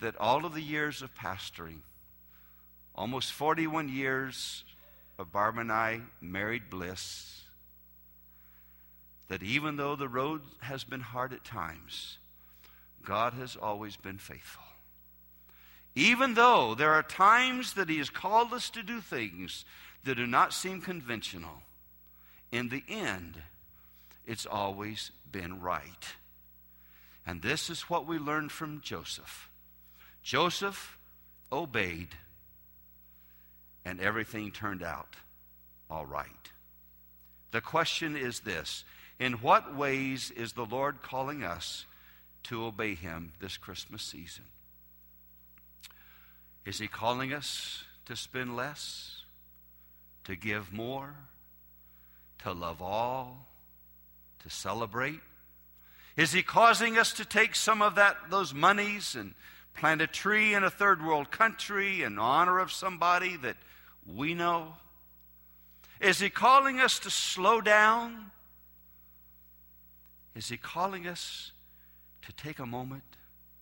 that 0.00 0.16
all 0.18 0.44
of 0.44 0.54
the 0.54 0.62
years 0.62 1.02
of 1.02 1.14
pastoring, 1.14 1.78
almost 2.94 3.32
41 3.32 3.88
years 3.88 4.64
of 5.18 5.30
Barb 5.30 5.58
and 5.58 5.70
I 5.70 6.00
married 6.20 6.70
bliss, 6.70 7.42
that 9.28 9.42
even 9.42 9.76
though 9.76 9.96
the 9.96 10.08
road 10.08 10.42
has 10.60 10.84
been 10.84 11.00
hard 11.00 11.32
at 11.32 11.44
times, 11.44 12.18
God 13.04 13.34
has 13.34 13.56
always 13.56 13.96
been 13.96 14.18
faithful. 14.18 14.64
Even 15.94 16.34
though 16.34 16.74
there 16.74 16.92
are 16.92 17.02
times 17.02 17.74
that 17.74 17.88
He 17.88 17.98
has 17.98 18.10
called 18.10 18.52
us 18.52 18.70
to 18.70 18.82
do 18.82 19.00
things 19.00 19.64
that 20.04 20.16
do 20.16 20.26
not 20.26 20.52
seem 20.52 20.80
conventional, 20.80 21.62
in 22.50 22.68
the 22.68 22.82
end, 22.88 23.36
it's 24.26 24.46
always 24.46 25.10
been 25.30 25.60
right. 25.60 26.14
And 27.26 27.42
this 27.42 27.70
is 27.70 27.82
what 27.82 28.06
we 28.06 28.18
learned 28.18 28.52
from 28.52 28.80
Joseph. 28.80 29.48
Joseph 30.22 30.98
obeyed, 31.50 32.08
and 33.84 34.00
everything 34.00 34.50
turned 34.50 34.82
out 34.82 35.16
all 35.90 36.06
right. 36.06 36.50
The 37.50 37.60
question 37.60 38.16
is 38.16 38.40
this 38.40 38.84
In 39.18 39.34
what 39.34 39.76
ways 39.76 40.30
is 40.30 40.52
the 40.52 40.64
Lord 40.64 41.02
calling 41.02 41.44
us 41.44 41.84
to 42.44 42.64
obey 42.64 42.94
Him 42.94 43.32
this 43.40 43.56
Christmas 43.56 44.02
season? 44.02 44.44
Is 46.64 46.78
He 46.78 46.88
calling 46.88 47.32
us 47.32 47.84
to 48.06 48.16
spend 48.16 48.56
less, 48.56 49.22
to 50.24 50.34
give 50.34 50.72
more, 50.72 51.14
to 52.38 52.52
love 52.52 52.80
all, 52.80 53.46
to 54.42 54.50
celebrate? 54.50 55.20
Is 56.16 56.32
He 56.32 56.42
causing 56.42 56.98
us 56.98 57.12
to 57.14 57.24
take 57.24 57.54
some 57.54 57.82
of 57.82 57.94
that, 57.94 58.16
those 58.30 58.52
monies 58.52 59.14
and 59.14 59.34
plant 59.74 60.02
a 60.02 60.06
tree 60.06 60.54
in 60.54 60.64
a 60.64 60.70
third 60.70 61.04
world 61.04 61.30
country 61.30 62.02
in 62.02 62.18
honor 62.18 62.58
of 62.58 62.70
somebody 62.70 63.36
that 63.36 63.56
we 64.06 64.34
know? 64.34 64.74
Is 66.00 66.18
He 66.18 66.28
calling 66.28 66.80
us 66.80 66.98
to 67.00 67.10
slow 67.10 67.60
down? 67.60 68.30
Is 70.34 70.48
He 70.48 70.56
calling 70.56 71.06
us 71.06 71.52
to 72.22 72.32
take 72.32 72.58
a 72.58 72.66
moment 72.66 73.02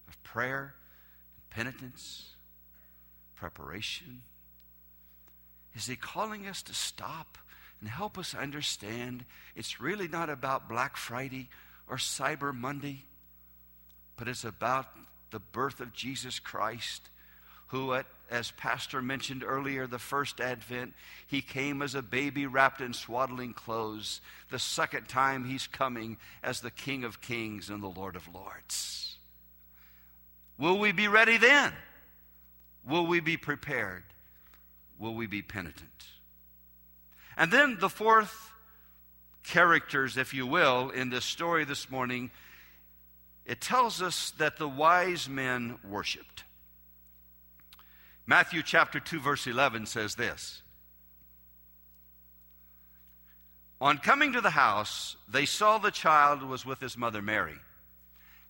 of 0.08 0.22
prayer, 0.24 0.74
and 1.36 1.50
penitence, 1.50 2.30
preparation? 3.36 4.22
Is 5.76 5.86
He 5.86 5.96
calling 5.96 6.46
us 6.46 6.62
to 6.62 6.74
stop 6.74 7.38
and 7.80 7.88
help 7.88 8.18
us 8.18 8.34
understand 8.34 9.24
it's 9.56 9.80
really 9.80 10.08
not 10.08 10.28
about 10.28 10.68
Black 10.68 10.96
Friday 10.96 11.48
or 11.88 11.96
Cyber 11.96 12.54
Monday, 12.54 13.04
but 14.16 14.28
it's 14.28 14.44
about 14.44 14.86
the 15.30 15.38
birth 15.40 15.80
of 15.80 15.92
Jesus 15.92 16.38
Christ, 16.38 17.08
who, 17.68 17.94
at, 17.94 18.06
as 18.30 18.50
Pastor 18.52 19.00
mentioned 19.00 19.44
earlier, 19.44 19.86
the 19.86 19.98
first 19.98 20.40
advent, 20.40 20.92
he 21.26 21.40
came 21.40 21.82
as 21.82 21.94
a 21.94 22.02
baby 22.02 22.46
wrapped 22.46 22.80
in 22.80 22.92
swaddling 22.92 23.54
clothes. 23.54 24.20
The 24.50 24.58
second 24.58 25.08
time, 25.08 25.44
he's 25.44 25.66
coming 25.66 26.16
as 26.42 26.60
the 26.60 26.70
King 26.70 27.04
of 27.04 27.20
Kings 27.20 27.70
and 27.70 27.82
the 27.82 27.88
Lord 27.88 28.16
of 28.16 28.32
Lords. 28.34 29.16
Will 30.58 30.78
we 30.78 30.92
be 30.92 31.08
ready 31.08 31.38
then? 31.38 31.72
Will 32.86 33.06
we 33.06 33.20
be 33.20 33.36
prepared? 33.36 34.02
Will 34.98 35.14
we 35.14 35.26
be 35.26 35.42
penitent? 35.42 36.04
And 37.40 37.50
then 37.50 37.78
the 37.80 37.88
fourth 37.88 38.52
characters, 39.44 40.18
if 40.18 40.34
you 40.34 40.46
will, 40.46 40.90
in 40.90 41.08
this 41.08 41.24
story 41.24 41.64
this 41.64 41.90
morning, 41.90 42.30
it 43.46 43.62
tells 43.62 44.02
us 44.02 44.32
that 44.32 44.58
the 44.58 44.68
wise 44.68 45.26
men 45.26 45.78
worshiped. 45.82 46.44
Matthew 48.26 48.62
chapter 48.62 49.00
2, 49.00 49.20
verse 49.20 49.46
11 49.46 49.86
says 49.86 50.16
this 50.16 50.60
On 53.80 53.96
coming 53.96 54.34
to 54.34 54.42
the 54.42 54.50
house, 54.50 55.16
they 55.26 55.46
saw 55.46 55.78
the 55.78 55.90
child 55.90 56.42
was 56.42 56.66
with 56.66 56.80
his 56.80 56.98
mother 56.98 57.22
Mary, 57.22 57.56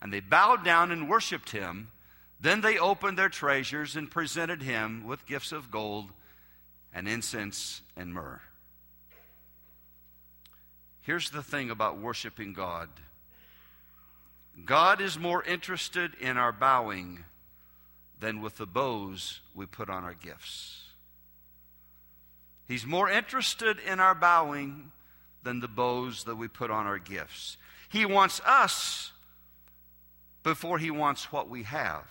and 0.02 0.12
they 0.12 0.18
bowed 0.18 0.64
down 0.64 0.90
and 0.90 1.08
worshiped 1.08 1.50
him. 1.50 1.92
Then 2.40 2.60
they 2.60 2.76
opened 2.76 3.16
their 3.16 3.28
treasures 3.28 3.94
and 3.94 4.10
presented 4.10 4.62
him 4.62 5.06
with 5.06 5.26
gifts 5.26 5.52
of 5.52 5.70
gold 5.70 6.10
and 6.92 7.06
incense 7.06 7.82
and 7.96 8.12
myrrh. 8.12 8.40
Here's 11.10 11.30
the 11.30 11.42
thing 11.42 11.70
about 11.70 11.98
worshiping 11.98 12.52
God 12.52 12.88
God 14.64 15.00
is 15.00 15.18
more 15.18 15.42
interested 15.42 16.12
in 16.20 16.36
our 16.36 16.52
bowing 16.52 17.24
than 18.20 18.40
with 18.40 18.58
the 18.58 18.66
bows 18.66 19.40
we 19.52 19.66
put 19.66 19.90
on 19.90 20.04
our 20.04 20.14
gifts. 20.14 20.84
He's 22.68 22.86
more 22.86 23.10
interested 23.10 23.78
in 23.80 23.98
our 23.98 24.14
bowing 24.14 24.92
than 25.42 25.58
the 25.58 25.66
bows 25.66 26.22
that 26.22 26.36
we 26.36 26.46
put 26.46 26.70
on 26.70 26.86
our 26.86 27.00
gifts. 27.00 27.56
He 27.88 28.06
wants 28.06 28.40
us 28.46 29.10
before 30.44 30.78
he 30.78 30.92
wants 30.92 31.32
what 31.32 31.48
we 31.48 31.64
have. 31.64 32.04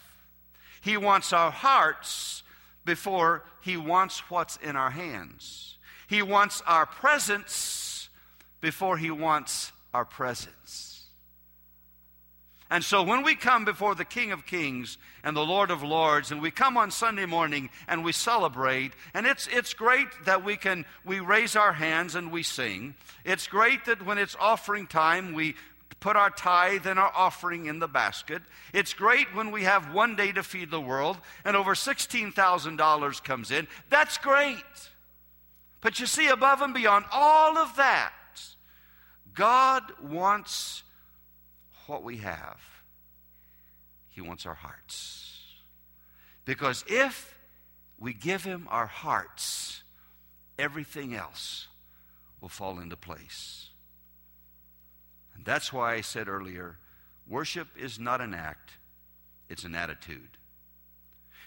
He 0.81 0.97
wants 0.97 1.31
our 1.31 1.51
hearts 1.51 2.43
before 2.83 3.45
he 3.61 3.77
wants 3.77 4.29
what's 4.29 4.57
in 4.57 4.75
our 4.75 4.91
hands. 4.91 5.77
He 6.09 6.21
wants 6.21 6.61
our 6.67 6.85
presence 6.85 7.78
before 8.61 8.97
he 8.97 9.11
wants 9.11 9.71
our 9.93 10.05
presence. 10.05 10.99
And 12.71 12.83
so 12.83 13.01
when 13.01 13.23
we 13.23 13.33
come 13.33 13.65
before 13.65 13.95
the 13.95 14.05
King 14.05 14.31
of 14.31 14.45
Kings 14.45 14.99
and 15.23 15.35
the 15.35 15.45
Lord 15.45 15.71
of 15.71 15.81
Lords, 15.81 16.31
and 16.31 16.39
we 16.39 16.51
come 16.51 16.77
on 16.77 16.91
Sunday 16.91 17.25
morning 17.25 17.71
and 17.87 18.03
we 18.03 18.11
celebrate, 18.11 18.91
and 19.15 19.25
it's, 19.25 19.47
it's 19.51 19.73
great 19.73 20.07
that 20.25 20.45
we 20.45 20.55
can, 20.55 20.85
we 21.03 21.19
raise 21.19 21.55
our 21.55 21.73
hands 21.73 22.13
and 22.13 22.31
we 22.31 22.43
sing. 22.43 22.93
It's 23.25 23.47
great 23.47 23.85
that 23.85 24.05
when 24.05 24.19
it's 24.19 24.35
offering 24.39 24.85
time, 24.85 25.33
we 25.33 25.55
put 25.99 26.15
our 26.15 26.29
tithe 26.29 26.85
and 26.85 26.99
our 26.99 27.11
offering 27.15 27.65
in 27.65 27.79
the 27.79 27.87
basket. 27.87 28.43
It's 28.71 28.93
great 28.93 29.33
when 29.33 29.49
we 29.49 29.63
have 29.63 29.91
one 29.91 30.15
day 30.15 30.31
to 30.31 30.43
feed 30.43 30.69
the 30.69 30.79
world 30.79 31.17
and 31.43 31.57
over 31.57 31.73
$16,000 31.73 33.23
comes 33.23 33.49
in. 33.49 33.67
That's 33.89 34.19
great. 34.19 34.55
But 35.81 35.99
you 35.99 36.05
see, 36.05 36.27
above 36.27 36.61
and 36.61 36.73
beyond 36.73 37.05
all 37.11 37.57
of 37.57 37.77
that, 37.77 38.13
God 39.33 39.83
wants 40.01 40.83
what 41.87 42.03
we 42.03 42.17
have, 42.17 42.59
He 44.09 44.21
wants 44.21 44.45
our 44.45 44.55
hearts. 44.55 45.25
Because 46.45 46.83
if 46.87 47.37
we 47.99 48.13
give 48.13 48.43
Him 48.43 48.67
our 48.69 48.87
hearts, 48.87 49.83
everything 50.57 51.15
else 51.15 51.67
will 52.41 52.49
fall 52.49 52.79
into 52.79 52.95
place. 52.95 53.69
And 55.35 55.45
that's 55.45 55.71
why 55.71 55.93
I 55.93 56.01
said 56.01 56.27
earlier 56.27 56.77
worship 57.27 57.67
is 57.77 57.99
not 57.99 58.21
an 58.21 58.33
act, 58.33 58.71
it's 59.47 59.63
an 59.63 59.75
attitude. 59.75 60.37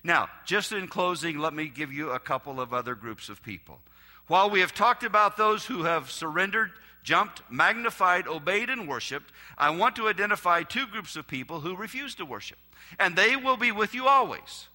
Now, 0.04 0.28
just 0.44 0.72
in 0.72 0.88
closing, 0.88 1.38
let 1.38 1.54
me 1.54 1.68
give 1.68 1.92
you 1.92 2.10
a 2.10 2.18
couple 2.18 2.60
of 2.60 2.72
other 2.74 2.94
groups 2.94 3.28
of 3.28 3.42
people. 3.42 3.80
While 4.26 4.50
we 4.50 4.60
have 4.60 4.74
talked 4.74 5.04
about 5.04 5.36
those 5.36 5.66
who 5.66 5.84
have 5.84 6.10
surrendered 6.10 6.72
jumped, 7.02 7.42
magnified, 7.50 8.26
obeyed, 8.26 8.70
and 8.70 8.88
worshiped, 8.88 9.32
I 9.58 9.70
want 9.70 9.96
to 9.96 10.08
identify 10.08 10.62
two 10.62 10.86
groups 10.86 11.16
of 11.16 11.26
people 11.26 11.60
who 11.60 11.76
refuse 11.76 12.14
to 12.16 12.24
worship. 12.24 12.58
And 12.98 13.16
they 13.16 13.36
will 13.36 13.56
be 13.56 13.72
with 13.72 13.94
you 13.94 14.06
always. 14.06 14.68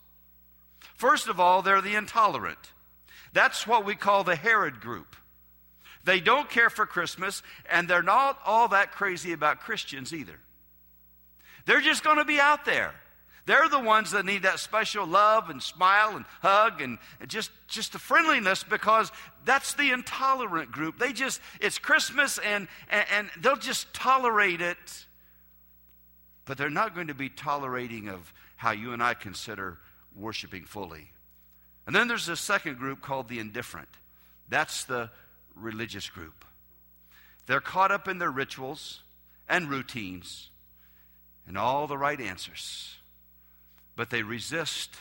First 0.96 1.28
of 1.28 1.40
all, 1.40 1.62
they're 1.62 1.82
the 1.82 1.96
intolerant. 1.96 2.74
That's 3.34 3.68
what 3.68 3.86
we 3.86 3.96
call 3.96 4.24
the 4.24 4.36
Herod 4.36 4.80
group. 4.80 5.16
They 6.04 6.20
don't 6.20 6.50
care 6.50 6.70
for 6.70 6.86
Christmas, 6.86 7.44
and 7.70 7.88
they're 7.88 8.02
not 8.02 8.40
all 8.46 8.70
that 8.70 8.94
crazy 8.94 9.34
about 9.34 9.60
Christians 9.60 10.14
either. 10.14 10.40
They're 11.66 11.82
just 11.82 12.04
going 12.04 12.18
to 12.18 12.26
be 12.26 12.40
out 12.40 12.66
there. 12.66 12.94
They're 13.48 13.70
the 13.70 13.80
ones 13.80 14.12
that 14.12 14.26
need 14.26 14.44
that 14.44 14.60
special 14.60 15.08
love 15.08 15.50
and 15.50 15.64
smile 15.64 16.18
and 16.18 16.26
hug 16.42 16.82
and 16.82 16.98
just, 17.28 17.50
just 17.70 17.94
the 17.94 17.98
friendliness 17.98 18.62
because 18.62 19.10
that's 19.46 19.74
the 19.76 19.92
intolerant 19.92 20.70
group. 20.70 21.00
They 21.00 21.14
just, 21.14 21.40
it's 21.62 21.80
Christmas 21.80 22.40
and, 22.40 22.68
and, 22.90 23.06
and 23.10 23.30
they'll 23.40 23.56
just 23.56 23.94
tolerate 23.94 24.60
it. 24.60 25.06
But 26.44 26.58
they're 26.58 26.70
not 26.70 26.94
going 26.94 27.08
to 27.08 27.14
be 27.14 27.30
tolerating 27.30 28.10
of 28.10 28.34
how 28.58 28.72
you 28.72 28.92
and 28.92 29.02
I 29.02 29.14
consider 29.14 29.78
worshiping 30.14 30.66
fully. 30.66 31.12
And 31.86 31.96
then 31.96 32.10
there's 32.10 32.28
a 32.28 32.36
second 32.36 32.78
group 32.78 33.00
called 33.02 33.30
the 33.30 33.40
indifferent. 33.40 33.88
That's 34.50 34.84
the 34.84 35.10
religious 35.56 36.10
group. 36.10 36.44
They're 37.46 37.62
caught 37.62 37.94
up 37.94 38.10
in 38.10 38.20
their 38.20 38.30
rituals 38.30 39.04
and 39.48 39.70
routines 39.70 40.50
and 41.48 41.58
all 41.58 41.88
the 41.88 41.98
right 41.98 42.20
answers 42.20 42.97
but 43.98 44.12
they 44.12 44.22
resist 44.22 44.96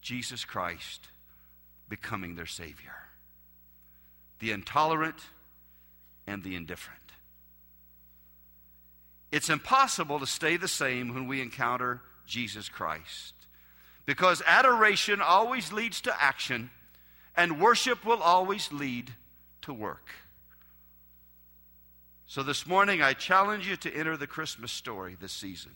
Jesus 0.00 0.46
Christ 0.46 1.08
becoming 1.88 2.36
their 2.36 2.46
Savior. 2.46 2.94
The 4.38 4.52
intolerant 4.52 5.16
and 6.26 6.42
the 6.42 6.54
indifferent. 6.54 7.00
It's 9.32 9.50
impossible 9.50 10.20
to 10.20 10.26
stay 10.26 10.56
the 10.56 10.68
same 10.68 11.12
when 11.12 11.26
we 11.26 11.42
encounter 11.42 12.00
Jesus 12.26 12.68
Christ. 12.68 13.34
Because 14.06 14.42
adoration 14.46 15.20
always 15.20 15.72
leads 15.72 16.00
to 16.02 16.22
action, 16.22 16.70
and 17.36 17.60
worship 17.60 18.04
will 18.04 18.22
always 18.22 18.72
lead 18.72 19.12
to 19.62 19.74
work. 19.74 20.08
So 22.26 22.44
this 22.44 22.66
morning, 22.66 23.02
I 23.02 23.12
challenge 23.12 23.68
you 23.68 23.76
to 23.78 23.94
enter 23.94 24.16
the 24.16 24.26
Christmas 24.28 24.70
story 24.70 25.16
this 25.20 25.32
season 25.32 25.72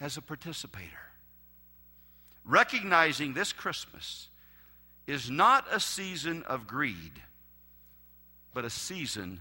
as 0.00 0.16
a 0.16 0.22
participator. 0.22 1.07
Recognizing 2.44 3.34
this 3.34 3.52
Christmas 3.52 4.28
is 5.06 5.30
not 5.30 5.66
a 5.70 5.80
season 5.80 6.42
of 6.44 6.66
greed, 6.66 7.22
but 8.54 8.64
a 8.64 8.70
season 8.70 9.40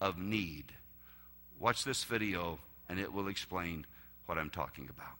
of 0.00 0.18
need. 0.18 0.72
Watch 1.58 1.84
this 1.84 2.04
video, 2.04 2.58
and 2.88 2.98
it 2.98 3.12
will 3.12 3.28
explain 3.28 3.86
what 4.26 4.38
I'm 4.38 4.50
talking 4.50 4.88
about. 4.90 5.16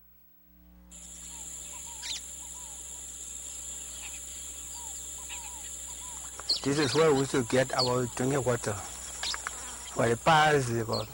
This 6.63 6.79
is 6.79 6.95
where 6.95 7.13
we 7.13 7.27
should 7.27 7.47
get 7.51 7.75
our 7.75 8.07
drinking 8.17 8.43
water. 8.43 8.73
For 8.73 10.09
the 10.09 10.17
past 10.17 10.71
about 10.73 11.07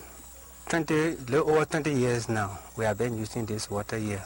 20, 0.68 0.94
little 1.26 1.50
over 1.50 1.64
20 1.64 1.92
years 1.92 2.28
now, 2.28 2.56
we 2.76 2.84
have 2.84 2.98
been 2.98 3.18
using 3.18 3.46
this 3.46 3.68
water 3.68 3.98
here. 3.98 4.24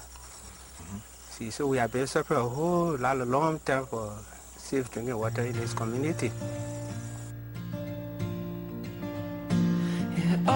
See, 1.35 1.51
so 1.51 1.67
we 1.67 1.79
have 1.79 1.91
been 1.91 2.07
suffering 2.07 2.39
a 2.39 2.49
whole 2.49 2.97
lot 2.97 3.21
of 3.21 3.27
long 3.27 3.59
time 3.59 3.87
for 3.87 4.17
safe 4.57 4.89
drinking 4.93 5.19
water 5.19 5.43
in 5.43 5.53
this 5.55 5.75
community. 5.75 6.31
It 10.17 10.49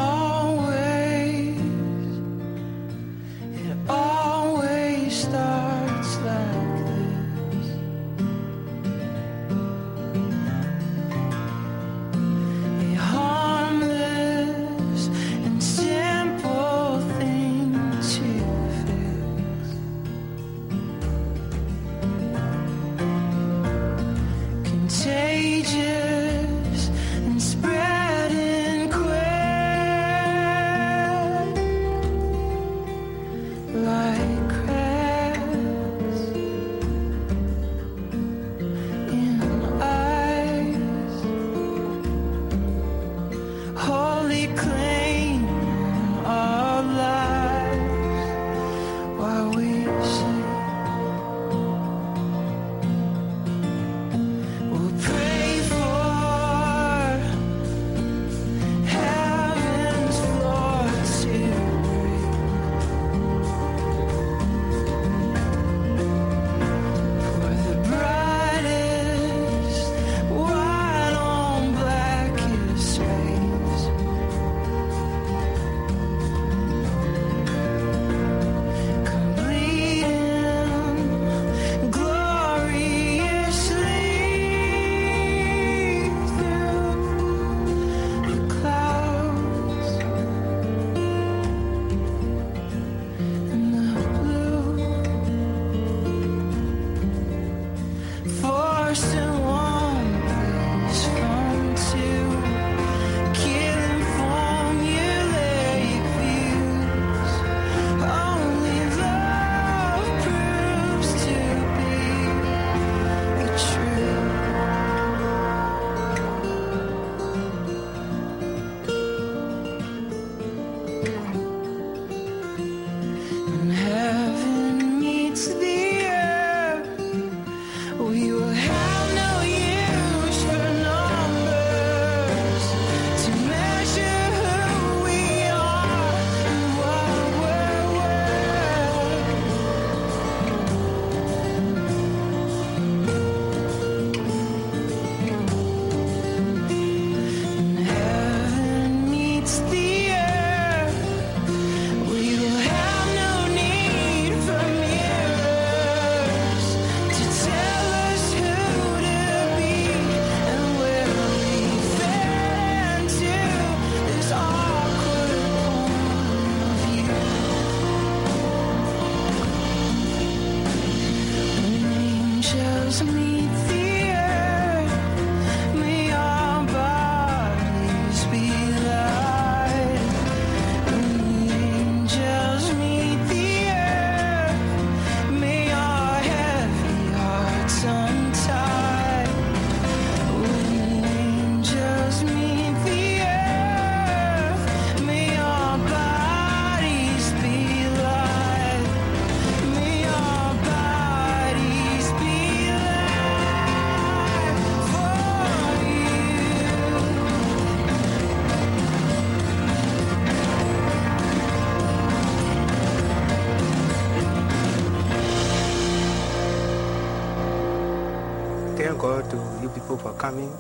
for 219.98 220.12
coming 220.14 220.52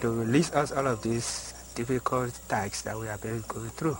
to 0.00 0.10
release 0.10 0.50
us 0.52 0.72
all 0.72 0.86
of 0.86 1.02
these 1.02 1.52
difficult 1.74 2.38
tasks 2.48 2.82
that 2.82 2.98
we 2.98 3.06
been 3.22 3.42
going 3.48 3.68
through. 3.70 3.98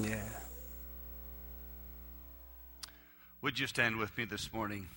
Yeah. 0.00 0.22
Would 3.42 3.58
you 3.58 3.66
stand 3.66 3.96
with 3.96 4.16
me 4.18 4.24
this 4.24 4.52
morning? 4.52 4.88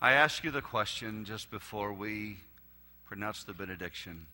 I 0.00 0.12
ask 0.12 0.44
you 0.44 0.50
the 0.50 0.62
question 0.62 1.24
just 1.24 1.50
before 1.50 1.92
we 1.92 2.38
pronounce 3.04 3.44
the 3.44 3.52
benediction 3.52 4.26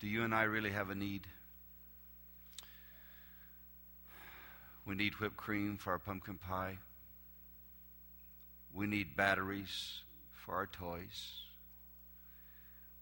Do 0.00 0.06
you 0.06 0.24
and 0.24 0.34
I 0.34 0.44
really 0.44 0.70
have 0.70 0.90
a 0.90 0.94
need? 0.94 1.26
We 4.86 4.94
need 4.94 5.14
whipped 5.20 5.36
cream 5.36 5.76
for 5.76 5.92
our 5.92 5.98
pumpkin 5.98 6.36
pie. 6.36 6.78
We 8.74 8.86
need 8.86 9.16
batteries 9.16 10.00
for 10.32 10.54
our 10.54 10.66
toys. 10.66 11.32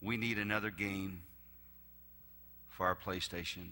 We 0.00 0.16
need 0.16 0.38
another 0.38 0.70
game 0.70 1.22
for 2.68 2.86
our 2.86 2.96
PlayStation. 2.96 3.70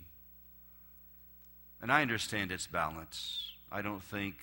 And 1.80 1.92
I 1.92 2.02
understand 2.02 2.50
its 2.50 2.66
balance. 2.66 3.52
I 3.70 3.82
don't 3.82 4.02
think 4.02 4.34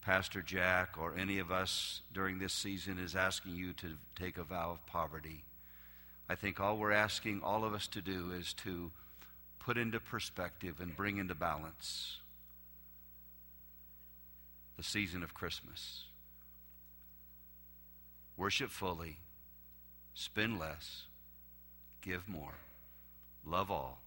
Pastor 0.00 0.42
Jack 0.42 0.98
or 0.98 1.14
any 1.16 1.38
of 1.38 1.52
us 1.52 2.00
during 2.12 2.38
this 2.38 2.52
season 2.52 2.98
is 2.98 3.14
asking 3.14 3.54
you 3.54 3.72
to 3.74 3.94
take 4.16 4.36
a 4.36 4.42
vow 4.42 4.72
of 4.72 4.84
poverty. 4.86 5.44
I 6.28 6.34
think 6.34 6.58
all 6.58 6.76
we're 6.76 6.92
asking 6.92 7.42
all 7.42 7.64
of 7.64 7.72
us 7.72 7.86
to 7.88 8.00
do 8.00 8.32
is 8.32 8.52
to 8.54 8.90
put 9.60 9.78
into 9.78 10.00
perspective 10.00 10.76
and 10.80 10.96
bring 10.96 11.18
into 11.18 11.34
balance 11.34 12.18
the 14.76 14.82
season 14.82 15.22
of 15.22 15.34
Christmas. 15.34 16.04
Worship 18.36 18.70
fully, 18.70 19.18
spend 20.14 20.58
less, 20.58 21.02
give 22.00 22.28
more, 22.28 22.54
love 23.46 23.70
all, 23.70 24.00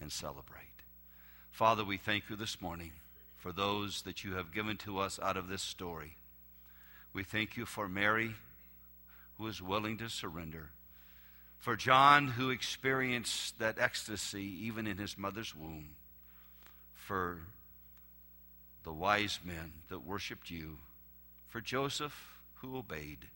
and 0.00 0.10
celebrate. 0.10 0.66
Father, 1.50 1.84
we 1.84 1.96
thank 1.96 2.30
you 2.30 2.36
this 2.36 2.60
morning 2.60 2.92
for 3.36 3.52
those 3.52 4.02
that 4.02 4.24
you 4.24 4.34
have 4.34 4.54
given 4.54 4.76
to 4.78 4.98
us 4.98 5.18
out 5.20 5.36
of 5.36 5.48
this 5.48 5.62
story. 5.62 6.16
We 7.12 7.24
thank 7.24 7.56
you 7.56 7.66
for 7.66 7.88
Mary, 7.88 8.34
who 9.36 9.46
is 9.48 9.60
willing 9.60 9.98
to 9.98 10.08
surrender, 10.08 10.70
for 11.58 11.76
John, 11.76 12.28
who 12.28 12.50
experienced 12.50 13.58
that 13.58 13.78
ecstasy 13.78 14.44
even 14.66 14.86
in 14.86 14.96
his 14.96 15.18
mother's 15.18 15.54
womb, 15.54 15.90
for 16.94 17.40
the 18.84 18.92
wise 18.92 19.40
men 19.44 19.72
that 19.88 20.06
worshiped 20.06 20.50
you, 20.50 20.78
for 21.48 21.60
Joseph, 21.60 22.31
who 22.62 22.76
obeyed. 22.76 23.26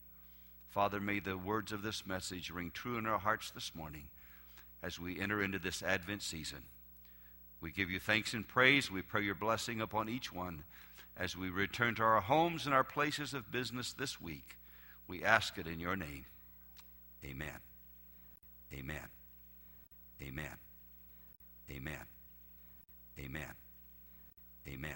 Father, 0.69 0.99
may 0.99 1.19
the 1.19 1.37
words 1.37 1.71
of 1.71 1.83
this 1.83 2.05
message 2.05 2.49
ring 2.49 2.71
true 2.73 2.97
in 2.97 3.05
our 3.05 3.19
hearts 3.19 3.51
this 3.51 3.75
morning 3.75 4.07
as 4.81 4.99
we 4.99 5.19
enter 5.19 5.41
into 5.41 5.59
this 5.59 5.83
Advent 5.83 6.21
season. 6.21 6.63
We 7.61 7.71
give 7.71 7.89
you 7.89 7.99
thanks 7.99 8.33
and 8.33 8.47
praise. 8.47 8.91
We 8.91 9.01
pray 9.01 9.23
your 9.23 9.35
blessing 9.35 9.81
upon 9.81 10.09
each 10.09 10.31
one 10.31 10.63
as 11.17 11.35
we 11.35 11.49
return 11.49 11.95
to 11.95 12.03
our 12.03 12.21
homes 12.21 12.65
and 12.65 12.73
our 12.73 12.83
places 12.83 13.33
of 13.33 13.51
business 13.51 13.93
this 13.93 14.21
week. 14.21 14.57
We 15.07 15.23
ask 15.23 15.57
it 15.57 15.67
in 15.67 15.79
your 15.79 15.95
name. 15.95 16.25
Amen. 17.25 17.49
Amen. 18.73 18.97
Amen. 20.21 20.57
Amen. 21.71 22.05
Amen. 23.19 23.53
Amen. 24.67 24.95